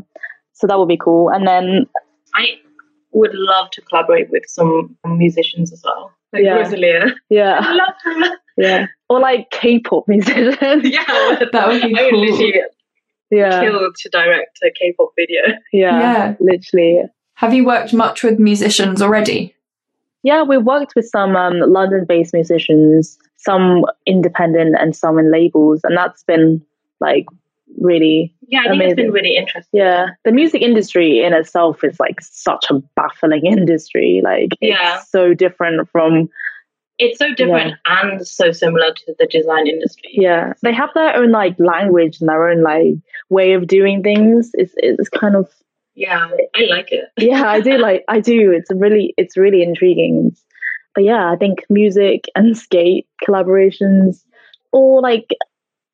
so 0.53 0.67
that 0.67 0.77
would 0.77 0.87
be 0.87 0.97
cool 0.97 1.29
and 1.29 1.47
then 1.47 1.85
i 2.35 2.45
would 3.11 3.33
love 3.33 3.71
to 3.71 3.81
collaborate 3.83 4.29
with 4.29 4.43
some 4.45 4.95
musicians 5.05 5.73
as 5.73 5.81
well 5.83 6.13
like 6.33 6.43
yeah. 6.43 6.55
Rosalia. 6.55 7.15
Yeah. 7.29 7.59
I 7.61 7.73
love 7.73 7.95
her. 8.03 8.37
Yeah. 8.59 8.87
Or 9.09 9.19
like 9.19 9.49
K-pop 9.51 10.07
musicians. 10.07 10.57
yeah, 10.83 11.03
that 11.51 11.67
would 11.67 11.81
be 11.81 11.97
I 11.97 12.09
cool. 12.09 12.51
yeah. 13.31 13.61
Killed 13.61 13.95
to 13.95 14.09
direct 14.09 14.59
a 14.63 14.71
K-pop 14.71 15.11
video. 15.15 15.41
Yeah, 15.71 15.99
yeah, 15.99 16.35
literally. 16.39 17.03
Have 17.35 17.53
you 17.53 17.65
worked 17.65 17.93
much 17.93 18.21
with 18.21 18.37
musicians 18.37 19.01
already? 19.01 19.55
Yeah, 20.23 20.43
we've 20.43 20.63
worked 20.63 20.93
with 20.95 21.07
some 21.07 21.37
um, 21.37 21.59
London-based 21.59 22.33
musicians, 22.33 23.17
some 23.37 23.85
independent 24.05 24.75
and 24.77 24.93
some 24.93 25.17
in 25.17 25.31
labels, 25.31 25.79
and 25.85 25.95
that's 25.95 26.23
been 26.23 26.61
like 26.99 27.25
really 27.79 28.35
yeah, 28.49 28.59
I 28.59 28.63
think 28.63 28.73
amazing. 28.73 28.89
it's 28.91 28.95
been 28.97 29.11
really 29.11 29.37
interesting. 29.37 29.79
Yeah, 29.79 30.07
the 30.25 30.33
music 30.33 30.61
industry 30.61 31.23
in 31.23 31.33
itself 31.33 31.81
is 31.85 31.97
like 31.97 32.19
such 32.19 32.65
a 32.69 32.81
baffling 32.97 33.45
industry. 33.45 34.19
Like, 34.21 34.49
yeah, 34.59 34.99
so 34.99 35.33
different 35.33 35.89
from. 35.89 36.29
It's 36.99 37.17
so 37.17 37.33
different 37.33 37.75
yeah. 37.87 38.01
and 38.01 38.27
so 38.27 38.51
similar 38.51 38.93
to 38.93 39.15
the 39.17 39.25
design 39.25 39.67
industry. 39.67 40.11
Yeah, 40.13 40.53
they 40.61 40.73
have 40.73 40.89
their 40.93 41.15
own 41.15 41.31
like 41.31 41.55
language 41.57 42.17
and 42.19 42.27
their 42.29 42.49
own 42.49 42.61
like 42.61 42.95
way 43.29 43.53
of 43.53 43.67
doing 43.67 44.03
things. 44.03 44.51
It's 44.53 44.73
it's 44.77 45.07
kind 45.09 45.37
of 45.37 45.49
yeah, 45.95 46.29
I 46.55 46.61
like 46.69 46.91
it. 46.91 47.05
yeah, 47.17 47.49
I 47.49 47.61
do 47.61 47.77
like 47.77 48.03
I 48.09 48.19
do. 48.19 48.51
It's 48.51 48.69
really 48.73 49.13
it's 49.17 49.37
really 49.37 49.63
intriguing. 49.63 50.35
But 50.93 51.05
yeah, 51.05 51.31
I 51.31 51.37
think 51.37 51.59
music 51.69 52.25
and 52.35 52.57
skate 52.57 53.07
collaborations 53.25 54.23
or 54.73 55.01
like 55.01 55.27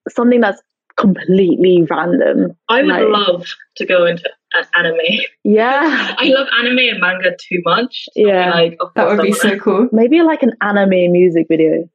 something 0.09 0.41
that's 0.41 0.61
completely 1.05 1.85
random. 1.89 2.57
I 2.67 2.81
would 2.81 2.89
like, 2.89 3.03
love 3.07 3.45
to 3.77 3.85
go 3.85 4.05
into 4.05 4.29
anime. 4.75 4.97
Yeah. 5.43 6.15
I 6.17 6.25
love 6.25 6.47
anime 6.59 6.79
and 6.79 6.99
manga 6.99 7.35
too 7.37 7.61
much. 7.63 8.05
So 8.13 8.27
yeah. 8.27 8.51
Like, 8.51 8.77
that 8.95 9.07
would 9.07 9.21
be 9.21 9.33
so 9.33 9.57
cool. 9.59 9.89
Maybe 9.91 10.21
like 10.21 10.43
an 10.43 10.53
anime 10.61 11.11
music 11.11 11.47
video. 11.49 11.89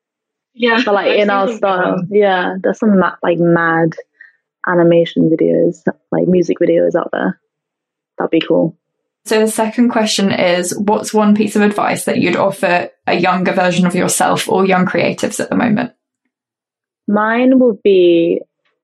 Yeah. 0.55 0.83
But 0.85 0.94
like 0.94 1.18
in 1.18 1.31
our 1.31 1.53
style. 1.53 1.96
Fun. 1.96 2.09
Yeah. 2.11 2.55
There's 2.62 2.79
some 2.79 2.99
ma- 2.99 3.16
like 3.23 3.38
mad 3.38 3.94
animation 4.66 5.31
videos, 5.31 5.83
like 6.12 6.29
music 6.29 6.59
videos 6.61 6.94
out 6.94 7.11
there. 7.12 7.40
That'd 8.18 8.31
be 8.31 8.40
cool. 8.40 8.77
So 9.25 9.40
the 9.40 9.51
second 9.51 9.90
question 9.90 10.33
is 10.33 10.77
what's 10.79 11.12
one 11.12 11.35
piece 11.35 11.57
of 11.57 11.62
advice 11.62 12.05
that 12.05 12.18
you'd 12.18 12.37
offer 12.37 12.90
a 13.07 13.14
younger 13.14 13.53
version 13.53 13.87
of 13.87 13.94
yourself 13.94 14.49
or 14.49 14.66
young 14.66 14.87
creatives 14.87 15.40
at 15.40 15.51
the 15.51 15.57
moment? 15.57 15.92
Mine 17.07 17.59
would 17.59 17.83
be 17.83 18.40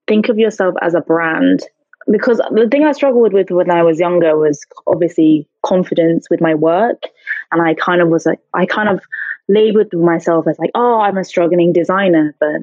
think 0.07 0.29
of 0.29 0.39
yourself 0.39 0.75
as 0.83 0.95
a 0.95 1.01
brand. 1.01 1.63
Because 2.09 2.39
the 2.39 2.69
thing 2.71 2.85
I 2.85 2.93
struggled 2.93 3.33
with 3.33 3.51
when 3.51 3.71
I 3.71 3.83
was 3.83 3.99
younger 3.99 4.39
was 4.39 4.65
obviously 4.87 5.49
confidence 5.65 6.29
with 6.31 6.41
my 6.41 6.55
work. 6.55 7.03
And 7.51 7.61
I 7.61 7.75
kind 7.75 8.01
of 8.01 8.09
was 8.09 8.27
like, 8.27 8.39
I 8.55 8.65
kind 8.67 8.89
of 8.89 9.01
labeled 9.49 9.93
myself 9.93 10.47
as 10.47 10.59
like, 10.59 10.71
oh, 10.75 11.01
I'm 11.01 11.19
a 11.19 11.25
struggling 11.25 11.73
designer. 11.73 12.35
But 12.39 12.63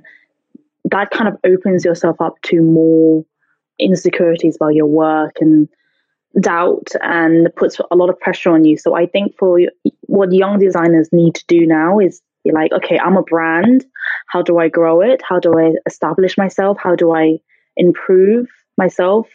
that 0.86 1.12
kind 1.12 1.28
of 1.28 1.38
opens 1.44 1.84
yourself 1.84 2.22
up 2.22 2.42
to 2.44 2.62
more 2.62 3.26
insecurities 3.80 4.56
about 4.56 4.76
your 4.76 4.86
work 4.86 5.38
and 5.42 5.68
doubt 6.40 6.90
and 7.02 7.54
puts 7.56 7.80
a 7.92 7.96
lot 7.96 8.10
of 8.10 8.20
pressure 8.20 8.52
on 8.52 8.66
you. 8.66 8.78
So 8.78 8.96
I 8.96 9.06
think 9.06 9.36
for 9.38 9.60
what 10.02 10.32
young 10.32 10.60
designers 10.60 11.10
need 11.12 11.36
to 11.36 11.46
do 11.48 11.66
now 11.66 12.00
is 12.00 12.22
be 12.44 12.52
like, 12.52 12.72
okay, 12.72 13.00
I'm 13.00 13.18
a 13.18 13.24
brand. 13.24 13.86
How 14.28 14.42
do 14.42 14.60
I 14.60 14.70
grow 14.70 15.02
it? 15.02 15.22
How 15.28 15.40
do 15.40 15.58
I 15.58 15.74
establish 15.86 16.38
myself? 16.38 16.78
How 16.82 16.96
do 16.96 17.14
I 17.14 17.38
improve 17.78 18.48
myself? 18.78 19.28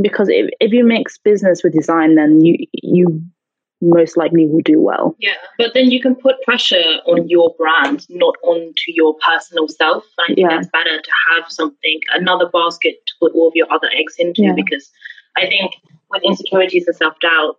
Because 0.00 0.28
if, 0.28 0.50
if 0.60 0.72
you 0.72 0.84
mix 0.84 1.18
business 1.18 1.62
with 1.64 1.72
design, 1.72 2.14
then 2.14 2.40
you 2.44 2.66
you 2.72 3.22
most 3.82 4.16
likely 4.16 4.46
will 4.46 4.60
do 4.62 4.80
well. 4.80 5.16
Yeah, 5.18 5.34
but 5.58 5.72
then 5.74 5.90
you 5.90 6.00
can 6.00 6.14
put 6.14 6.40
pressure 6.42 7.00
on 7.06 7.28
your 7.28 7.54
brand, 7.56 8.06
not 8.10 8.34
onto 8.44 8.88
your 8.88 9.16
personal 9.26 9.68
self. 9.68 10.04
I 10.18 10.26
think 10.26 10.40
yeah. 10.40 10.48
that's 10.50 10.68
better 10.68 11.00
to 11.00 11.10
have 11.30 11.50
something, 11.50 12.00
another 12.14 12.48
basket 12.52 12.96
to 13.06 13.12
put 13.20 13.32
all 13.34 13.48
of 13.48 13.54
your 13.56 13.72
other 13.72 13.88
eggs 13.98 14.16
into 14.18 14.42
yeah. 14.42 14.52
because 14.54 14.90
I 15.36 15.46
think 15.46 15.72
with 16.10 16.22
insecurities 16.24 16.86
and 16.86 16.96
self 16.96 17.14
doubt, 17.20 17.56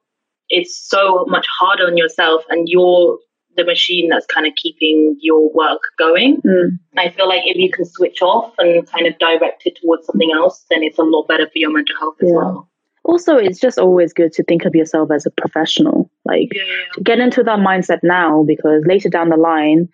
it's 0.49 0.77
so 0.77 1.25
much 1.27 1.45
harder 1.59 1.85
on 1.85 1.97
yourself 1.97 2.43
and 2.49 2.67
you're 2.69 3.17
the 3.57 3.65
machine 3.65 4.09
that's 4.09 4.25
kind 4.25 4.47
of 4.47 4.53
keeping 4.55 5.17
your 5.19 5.51
work 5.53 5.81
going. 5.97 6.41
Mm. 6.41 6.79
I 6.97 7.09
feel 7.09 7.27
like 7.27 7.41
if 7.45 7.57
you 7.57 7.71
can 7.71 7.85
switch 7.85 8.21
off 8.21 8.53
and 8.57 8.89
kind 8.89 9.07
of 9.07 9.17
direct 9.19 9.63
it 9.65 9.77
towards 9.81 10.05
something 10.05 10.31
else, 10.33 10.65
then 10.69 10.83
it's 10.83 10.99
a 10.99 11.03
lot 11.03 11.27
better 11.27 11.45
for 11.45 11.57
your 11.57 11.71
mental 11.71 11.95
health 11.97 12.15
as 12.21 12.29
yeah. 12.29 12.35
well. 12.35 12.69
Also, 13.03 13.35
it's 13.35 13.59
just 13.59 13.79
always 13.79 14.13
good 14.13 14.31
to 14.33 14.43
think 14.43 14.63
of 14.63 14.75
yourself 14.75 15.09
as 15.11 15.25
a 15.25 15.31
professional. 15.31 16.09
Like, 16.23 16.49
yeah. 16.53 17.01
get 17.03 17.19
into 17.19 17.43
that 17.43 17.59
mindset 17.59 17.99
now 18.03 18.43
because 18.43 18.83
later 18.85 19.09
down 19.09 19.29
the 19.29 19.37
line, 19.37 19.89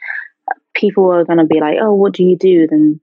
people 0.75 1.09
are 1.11 1.23
going 1.23 1.39
to 1.39 1.45
be 1.45 1.59
like, 1.59 1.77
oh, 1.81 1.93
what 1.93 2.13
do 2.13 2.23
you 2.23 2.37
do? 2.37 2.67
Then 2.67 2.99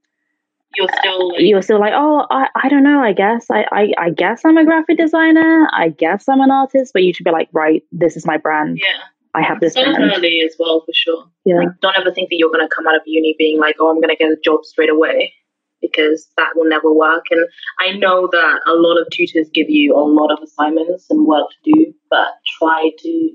you're 0.77 0.89
still 0.99 1.29
like, 1.29 1.41
you're 1.41 1.63
still 1.63 1.79
like 1.79 1.93
oh 1.95 2.27
I, 2.31 2.49
I 2.57 2.69
don't 2.69 2.83
know 2.83 3.01
I 3.01 3.13
guess 3.13 3.47
I, 3.51 3.65
I 3.71 3.93
I 3.97 4.11
guess 4.11 4.45
I'm 4.45 4.57
a 4.57 4.65
graphic 4.65 4.99
designer 4.99 5.69
I 5.73 5.91
guess 5.91 6.29
I'm 6.29 6.41
an 6.41 6.51
artist 6.51 6.93
but 6.93 7.05
you 7.05 7.15
should 7.15 7.25
be 7.25 7.31
like 7.31 7.49
right 7.53 7.85
this 7.93 8.17
is 8.17 8.27
my 8.27 8.39
brand 8.39 8.81
yeah 8.83 9.03
I 9.35 9.43
have 9.43 9.61
this 9.61 9.75
brand. 9.75 9.97
early 9.99 10.41
as 10.41 10.55
well 10.59 10.83
for 10.85 10.93
sure 10.93 11.25
yeah 11.45 11.57
like, 11.57 11.69
don't 11.81 11.97
ever 11.99 12.13
think 12.13 12.31
that 12.31 12.37
you're 12.37 12.51
going 12.51 12.67
to 12.67 12.75
come 12.75 12.87
out 12.87 12.97
of 12.97 13.03
uni 13.07 13.35
being 13.39 13.59
like 13.59 13.77
oh 13.81 13.91
I'm 13.91 14.01
going 14.01 14.15
to 14.15 14.17
get 14.17 14.31
a 14.31 14.37
job 14.45 14.65
straight 14.65 14.91
away 14.91 15.33
because 15.81 16.29
that 16.37 16.53
will 16.55 16.69
never 16.69 16.93
work 16.93 17.25
and 17.31 17.47
I 17.79 17.93
know 17.99 18.29
that 18.31 18.61
a 18.67 18.75
lot 18.75 18.99
of 18.99 19.07
tutors 19.11 19.49
give 19.53 19.69
you 19.69 19.95
a 19.95 20.01
lot 20.01 20.33
of 20.33 20.39
assignments 20.43 21.07
and 21.11 21.27
work 21.27 21.49
to 21.51 21.73
do 21.73 21.95
but 22.11 22.29
try 22.59 22.91
to 22.99 23.31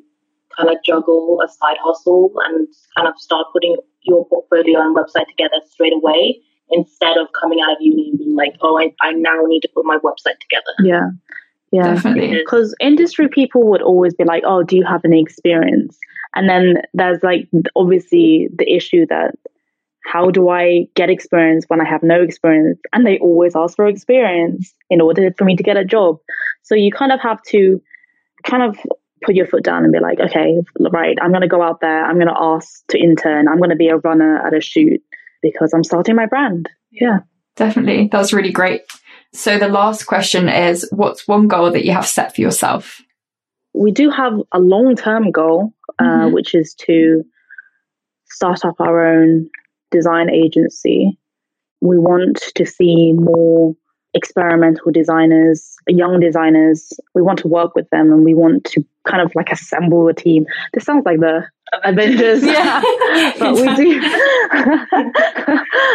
kind 0.57 0.69
of 0.69 0.77
juggle 0.85 1.39
a 1.43 1.47
side 1.47 1.77
hustle 1.83 2.31
and 2.45 2.67
kind 2.95 3.07
of 3.07 3.15
start 3.17 3.47
putting 3.53 3.77
your 4.03 4.25
portfolio 4.27 4.81
and 4.81 4.95
website 4.95 5.27
together 5.27 5.61
straight 5.69 5.93
away 5.93 6.41
instead 6.71 7.17
of 7.17 7.27
coming 7.39 7.59
out 7.61 7.71
of 7.71 7.77
uni 7.81 8.09
and 8.09 8.19
being 8.19 8.35
like, 8.35 8.53
oh, 8.61 8.79
I, 8.79 8.93
I 9.01 9.11
now 9.13 9.41
need 9.45 9.61
to 9.61 9.69
put 9.73 9.85
my 9.85 9.97
website 9.97 10.39
together. 10.39 10.73
Yeah. 10.83 11.09
Yeah. 11.71 11.93
Definitely. 11.93 12.35
Because 12.35 12.75
industry 12.79 13.27
people 13.27 13.67
would 13.69 13.81
always 13.81 14.13
be 14.13 14.23
like, 14.23 14.43
oh, 14.45 14.63
do 14.63 14.75
you 14.75 14.85
have 14.85 15.01
any 15.05 15.21
experience? 15.21 15.97
And 16.35 16.49
then 16.49 16.81
there's 16.93 17.21
like 17.23 17.47
obviously 17.75 18.49
the 18.57 18.71
issue 18.71 19.05
that 19.09 19.35
how 20.05 20.31
do 20.31 20.49
I 20.49 20.87
get 20.95 21.09
experience 21.09 21.65
when 21.67 21.81
I 21.81 21.85
have 21.85 22.01
no 22.01 22.21
experience? 22.21 22.79
And 22.93 23.05
they 23.05 23.19
always 23.19 23.55
ask 23.55 23.75
for 23.75 23.87
experience 23.87 24.73
in 24.89 25.01
order 25.01 25.31
for 25.37 25.43
me 25.43 25.55
to 25.55 25.63
get 25.63 25.77
a 25.77 25.85
job. 25.85 26.17
So 26.63 26.73
you 26.75 26.91
kind 26.91 27.11
of 27.11 27.19
have 27.19 27.41
to 27.49 27.81
kind 28.43 28.63
of 28.63 28.77
put 29.23 29.35
your 29.35 29.45
foot 29.45 29.63
down 29.63 29.83
and 29.83 29.91
be 29.91 29.99
like, 29.99 30.19
okay, 30.19 30.57
right, 30.91 31.17
I'm 31.21 31.31
going 31.31 31.41
to 31.41 31.47
go 31.47 31.61
out 31.61 31.81
there. 31.81 32.05
I'm 32.05 32.15
going 32.15 32.27
to 32.27 32.39
ask 32.39 32.85
to 32.89 32.97
intern. 32.97 33.47
I'm 33.47 33.57
going 33.57 33.69
to 33.69 33.75
be 33.75 33.89
a 33.89 33.97
runner 33.97 34.45
at 34.45 34.53
a 34.53 34.61
shoot 34.61 35.01
because 35.41 35.73
I'm 35.73 35.83
starting 35.83 36.15
my 36.15 36.25
brand. 36.25 36.69
Yeah. 36.91 37.19
Definitely. 37.55 38.07
That's 38.09 38.31
really 38.31 38.51
great. 38.51 38.81
So 39.33 39.59
the 39.59 39.67
last 39.67 40.05
question 40.05 40.49
is 40.49 40.87
what's 40.91 41.27
one 41.27 41.47
goal 41.47 41.71
that 41.71 41.85
you 41.85 41.91
have 41.91 42.07
set 42.07 42.35
for 42.35 42.41
yourself? 42.41 43.01
We 43.73 43.91
do 43.91 44.09
have 44.09 44.33
a 44.51 44.59
long 44.59 44.95
term 44.95 45.31
goal, 45.31 45.73
uh, 45.99 46.03
mm-hmm. 46.03 46.33
which 46.33 46.55
is 46.55 46.73
to 46.85 47.23
start 48.25 48.65
up 48.65 48.75
our 48.79 49.05
own 49.05 49.49
design 49.91 50.29
agency. 50.29 51.17
We 51.81 51.97
want 51.97 52.37
to 52.55 52.65
see 52.65 53.13
more 53.13 53.75
experimental 54.13 54.91
designers, 54.91 55.75
young 55.87 56.19
designers. 56.19 56.91
We 57.13 57.21
want 57.21 57.39
to 57.39 57.47
work 57.47 57.75
with 57.75 57.89
them 57.91 58.11
and 58.11 58.23
we 58.23 58.33
want 58.33 58.63
to 58.65 58.83
kind 59.07 59.21
of 59.21 59.33
like 59.35 59.51
assemble 59.51 60.07
a 60.07 60.13
team. 60.13 60.45
This 60.73 60.83
sounds 60.85 61.05
like 61.05 61.19
the 61.19 61.43
Avengers. 61.83 62.43
yeah. 62.45 62.81
but 63.39 63.53
we 63.53 63.75
do 63.75 64.01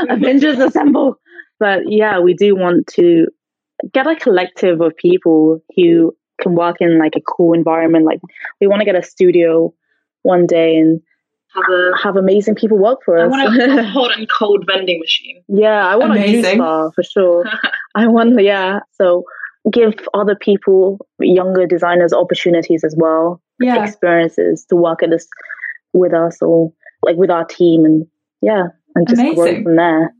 Avengers 0.15 0.59
assemble. 0.59 1.19
But 1.59 1.81
yeah, 1.87 2.21
we 2.21 2.35
do 2.35 2.57
want 2.57 2.87
to 2.95 3.27
get 3.93 4.07
a 4.07 4.17
collective 4.17 4.81
of 4.81 4.97
people 4.97 5.63
who 5.77 6.17
can 6.41 6.55
work 6.55 6.77
in 6.81 6.99
like 6.99 7.15
a 7.17 7.21
cool 7.21 7.55
environment. 7.55 8.05
Like 8.05 8.21
we 8.61 8.67
want 8.67 8.81
to 8.81 8.85
get 8.85 8.97
a 8.97 9.03
studio 9.03 9.73
one 10.23 10.47
day 10.47 10.77
and 10.77 11.01
have 11.55 11.65
a 11.71 11.91
have 12.03 12.17
amazing 12.17 12.55
people 12.55 12.79
work 12.79 13.01
for 13.05 13.19
us. 13.19 13.33
I 13.33 13.45
want 13.45 13.79
a 13.79 13.85
hot 13.89 14.19
and 14.19 14.29
cold 14.31 14.65
vending 14.67 14.99
machine. 15.01 15.43
Yeah, 15.49 15.87
I 15.87 15.97
want 15.97 16.13
amazing. 16.13 16.45
a 16.45 16.49
juice 16.51 16.59
bar 16.59 16.93
for 16.93 17.03
sure. 17.03 17.45
I 17.95 18.07
want 18.09 18.41
yeah. 18.43 18.81
So 18.93 19.25
give 19.73 19.95
other 20.13 20.35
people, 20.35 21.07
younger 21.21 21.67
designers, 21.67 22.13
opportunities 22.13 22.85
as 22.85 22.95
well, 22.99 23.41
yeah. 23.61 23.83
experiences 23.85 24.65
to 24.69 24.77
work 24.77 25.03
at 25.03 25.11
this 25.11 25.27
with 25.93 26.13
us 26.13 26.43
or 26.43 26.73
like 27.03 27.17
with 27.17 27.31
our 27.31 27.45
team, 27.45 27.85
and 27.85 28.07
yeah, 28.41 28.65
and 28.95 29.09
just 29.09 29.21
amazing. 29.21 29.35
grow 29.37 29.63
from 29.63 29.77
there. 29.77 30.14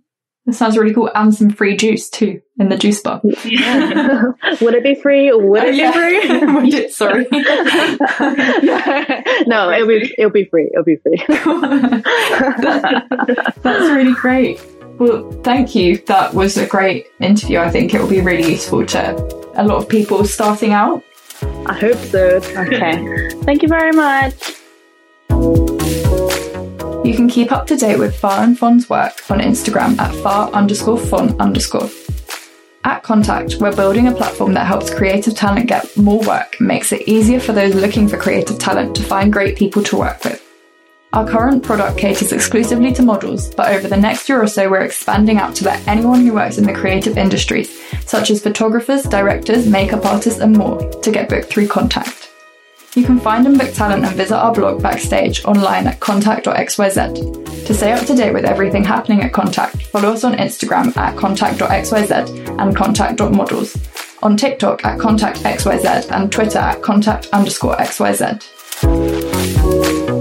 That 0.47 0.53
sounds 0.53 0.77
really 0.77 0.93
cool. 0.93 1.11
And 1.15 1.35
some 1.35 1.49
free 1.51 1.77
juice 1.77 2.11
too 2.11 2.43
in 2.59 2.69
the 2.69 2.77
juice 2.77 3.01
bar. 3.01 3.23
Yeah. 3.45 4.33
would 4.61 4.75
it 4.75 4.83
be 4.83 4.95
free 4.95 5.33
would 5.33 5.65
it 5.65 5.73
be 5.73 5.91
free? 5.93 6.29
would 6.55 6.75
it, 6.75 6.93
sorry. 6.93 7.27
no, 9.47 9.73
it'll 9.73 9.89
be 9.89 10.15
it'll 10.19 10.31
be 10.31 10.45
free. 10.45 10.69
It'll 10.73 10.85
be 10.85 10.97
free. 10.97 11.17
that, 11.27 12.05
that's 13.63 13.91
really 13.91 14.15
great. 14.15 14.61
Well, 14.99 15.33
thank 15.43 15.75
you. 15.75 15.97
That 16.07 16.35
was 16.35 16.57
a 16.57 16.67
great 16.67 17.09
interview. 17.21 17.59
I 17.59 17.71
think 17.71 17.95
it 17.95 18.01
will 18.01 18.09
be 18.09 18.21
really 18.21 18.53
useful 18.53 18.87
to 18.87 19.17
a 19.57 19.65
lot 19.65 19.83
of 19.83 19.89
people 19.89 20.25
starting 20.25 20.73
out. 20.73 21.03
I 21.67 21.73
hope 21.73 21.99
so. 21.99 22.41
Okay. 22.57 23.31
thank 23.43 23.63
you 23.63 23.69
very 23.69 23.93
much. 23.93 24.35
You 27.05 27.15
can 27.15 27.29
keep 27.29 27.53
up 27.53 27.67
to 27.67 27.77
date 27.77 27.99
with 27.99 28.17
Far 28.17 28.43
and 28.43 28.59
Fon's 28.59 28.89
work 28.89 29.31
on 29.31 29.39
Instagram 29.39 29.99
at 29.99 30.15
far 30.23 30.51
underscore 30.53 30.99
fon 30.99 31.39
underscore. 31.39 31.91
At 32.85 33.03
Contact, 33.03 33.57
we're 33.61 33.77
building 33.77 34.09
a 34.09 34.13
platform 34.13 34.55
that 34.55 34.67
helps 34.67 34.93
creative 34.93 35.35
talent 35.35 35.69
get 35.69 35.95
more 35.99 36.21
work 36.21 36.57
and 36.59 36.67
makes 36.67 36.93
it 36.93 37.07
easier 37.07 37.41
for 37.41 37.53
those 37.53 37.75
looking 37.75 38.09
for 38.09 38.17
creative 38.17 38.59
talent 38.59 38.97
to 38.97 39.03
find 39.03 39.31
great 39.31 39.59
people 39.59 39.83
to 39.83 39.99
work 39.99 40.25
with. 40.25 40.43
Our 41.13 41.29
current 41.29 41.63
product 41.63 41.99
caters 41.99 42.33
exclusively 42.33 42.95
to 42.95 43.03
models, 43.03 43.55
but 43.55 43.71
over 43.73 43.87
the 43.87 43.99
next 43.99 44.27
year 44.31 44.43
or 44.43 44.47
so, 44.47 44.71
we're 44.71 44.81
expanding 44.81 45.37
out 45.37 45.55
to 45.57 45.65
let 45.67 45.87
anyone 45.87 46.25
who 46.25 46.33
works 46.33 46.57
in 46.57 46.65
the 46.65 46.73
creative 46.73 47.19
industries, 47.19 47.71
such 48.07 48.31
as 48.31 48.43
photographers, 48.43 49.03
directors, 49.03 49.69
makeup 49.69 50.07
artists, 50.07 50.41
and 50.41 50.57
more, 50.57 50.81
to 51.03 51.11
get 51.11 51.29
booked 51.29 51.51
through 51.51 51.69
Contact. 51.69 52.24
You 52.95 53.05
can 53.05 53.19
find 53.19 53.47
and 53.47 53.59
book 53.59 53.75
talent 53.75 54.05
and 54.05 54.17
visit 54.17 54.37
our 54.37 54.55
blog 54.55 54.81
backstage 54.81 55.45
online 55.45 55.89
at 55.89 55.99
contact.xyz. 55.99 57.67
To 57.67 57.75
stay 57.75 57.93
up 57.93 58.07
to 58.07 58.15
date 58.15 58.33
with 58.33 58.45
everything 58.45 58.85
happening 58.85 59.23
at 59.23 59.33
Contact, 59.33 59.83
follow 59.87 60.13
us 60.13 60.23
on 60.23 60.35
Instagram 60.35 60.97
at 60.97 61.17
contact.xyz 61.17 62.61
and 62.61 62.77
contact.models, 62.77 63.77
on 64.23 64.37
TikTok 64.37 64.85
at 64.85 64.99
contactxyz 64.99 66.13
and 66.13 66.31
Twitter 66.31 66.59
at 66.59 66.83
contact 66.83 67.29
underscore 67.33 67.75
xyz. 67.77 70.14